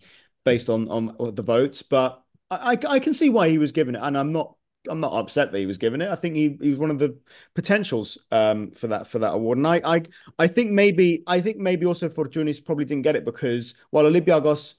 [0.48, 1.82] based on on the votes.
[1.82, 4.54] But I, I can see why he was given it, and I'm not
[4.88, 6.10] I'm not upset that he was given it.
[6.10, 7.18] I think he, he was one of the
[7.54, 10.02] potentials um, for that for that award, and I I
[10.38, 14.76] I think maybe I think maybe also Fortounis probably didn't get it because while Olympiacos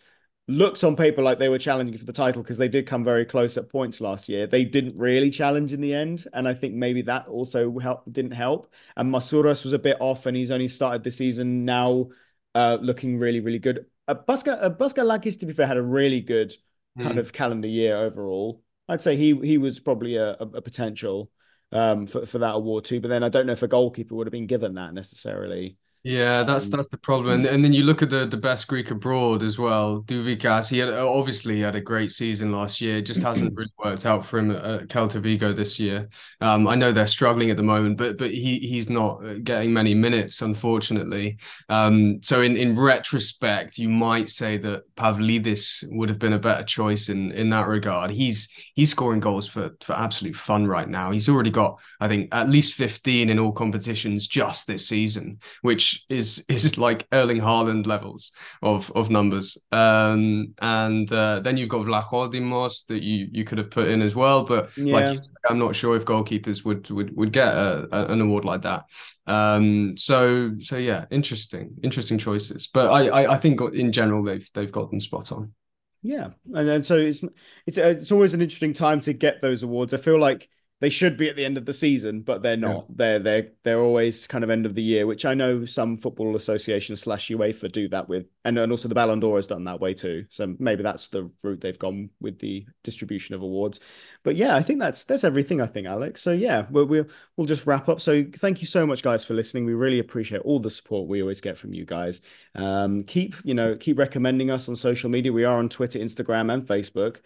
[0.48, 3.24] looks on paper like they were challenging for the title because they did come very
[3.24, 6.74] close at points last year, they didn't really challenge in the end, and I think
[6.74, 8.74] maybe that also help, didn't help.
[8.98, 12.10] And Masouras was a bit off, and he's only started the season now,
[12.56, 13.86] uh, looking really really good.
[14.10, 16.54] Uh, Buska uh, Buska to be fair, had a really good
[16.98, 17.20] kind mm.
[17.20, 18.64] of calendar year overall.
[18.88, 21.32] I'd say he he was probably a, a, a potential
[21.72, 23.00] um, for for that award too.
[23.00, 25.78] But then I don't know if a goalkeeper would have been given that necessarily.
[26.10, 28.68] Yeah, that's um, that's the problem, and, and then you look at the the best
[28.68, 30.02] Greek abroad as well.
[30.02, 32.98] Douvikas, he had obviously had a great season last year.
[32.98, 36.10] It just hasn't really worked out for him at Celta Vigo this year.
[36.42, 39.72] Um, I know they're struggling at the moment, but but he he's not uh, getting
[39.72, 41.38] many minutes, unfortunately.
[41.70, 46.64] Um, so in in retrospect, you might say that Pavlidis would have been a better
[46.64, 48.10] choice in in that regard.
[48.10, 51.12] He's he's scoring goals for for absolute fun right now.
[51.12, 55.99] He's already got I think at least fifteen in all competitions just this season, which
[56.10, 58.32] is is like Erling Haaland levels
[58.62, 59.58] of of numbers.
[59.72, 64.16] Um, and uh, then you've got Vlachodimos that you you could have put in as
[64.16, 64.94] well, but yeah.
[64.94, 68.46] like said, I'm not sure if goalkeepers would would would get a, a, an award
[68.46, 68.86] like that.
[69.28, 72.68] Um, so so yeah, interesting interesting choices.
[72.68, 75.54] But I, I I think in general they've they've got them spot on.
[76.02, 77.24] Yeah, and, and so it's
[77.66, 79.94] it's it's always an interesting time to get those awards.
[79.94, 80.50] I feel like
[80.82, 82.86] they should be at the end of the season, but they're not.
[82.90, 82.96] Yeah.
[82.96, 86.38] They're they're they're always kind of end of the year, which I know some football
[86.38, 89.82] associations slash UEFA do that with, and and also the Ballon d'Or has done that
[89.82, 90.26] way too.
[90.30, 93.82] So maybe that's the route they've gone with the distribution of awards.
[94.24, 95.60] But yeah, I think that's that's everything.
[95.60, 96.22] I think Alex.
[96.22, 98.00] So yeah, we'll we'll, we'll just wrap up.
[98.00, 99.66] So thank you so much, guys, for listening.
[99.66, 102.22] We really appreciate all the support we always get from you guys.
[102.56, 105.34] Um, keep you know keep recommending us on social media.
[105.34, 107.18] We are on Twitter, Instagram, and Facebook.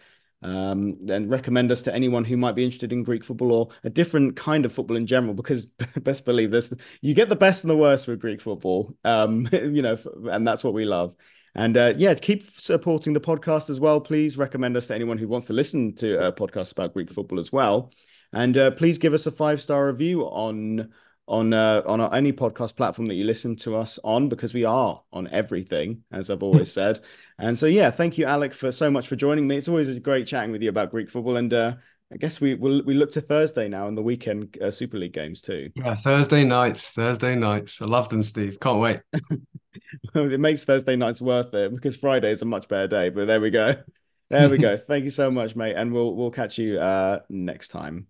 [0.44, 3.88] Um, and recommend us to anyone who might be interested in Greek football or a
[3.88, 5.64] different kind of football in general, because
[6.02, 6.70] best believe this,
[7.00, 8.94] you get the best and the worst with Greek football.
[9.04, 9.96] Um, you know,
[10.30, 11.16] and that's what we love.
[11.54, 14.00] And uh, yeah, keep supporting the podcast as well.
[14.00, 17.40] Please recommend us to anyone who wants to listen to a podcast about Greek football
[17.40, 17.90] as well.
[18.32, 20.92] And uh, please give us a five star review on
[21.26, 24.64] on uh, on our, any podcast platform that you listen to us on because we
[24.64, 27.00] are on everything as I've always said.
[27.38, 29.56] And so yeah, thank you Alec for so much for joining me.
[29.56, 31.74] It's always a great chatting with you about Greek football and uh,
[32.12, 35.14] I guess we will we look to Thursday now and the weekend uh, Super League
[35.14, 35.70] games too.
[35.74, 37.80] Yeah, Thursday nights, Thursday nights.
[37.82, 38.60] I love them, Steve.
[38.60, 39.00] Can't wait.
[40.14, 43.08] it makes Thursday nights worth it because Friday is a much better day.
[43.08, 43.76] But there we go.
[44.30, 44.76] There we go.
[44.88, 48.06] Thank you so much, mate, and we'll we'll catch you uh, next time.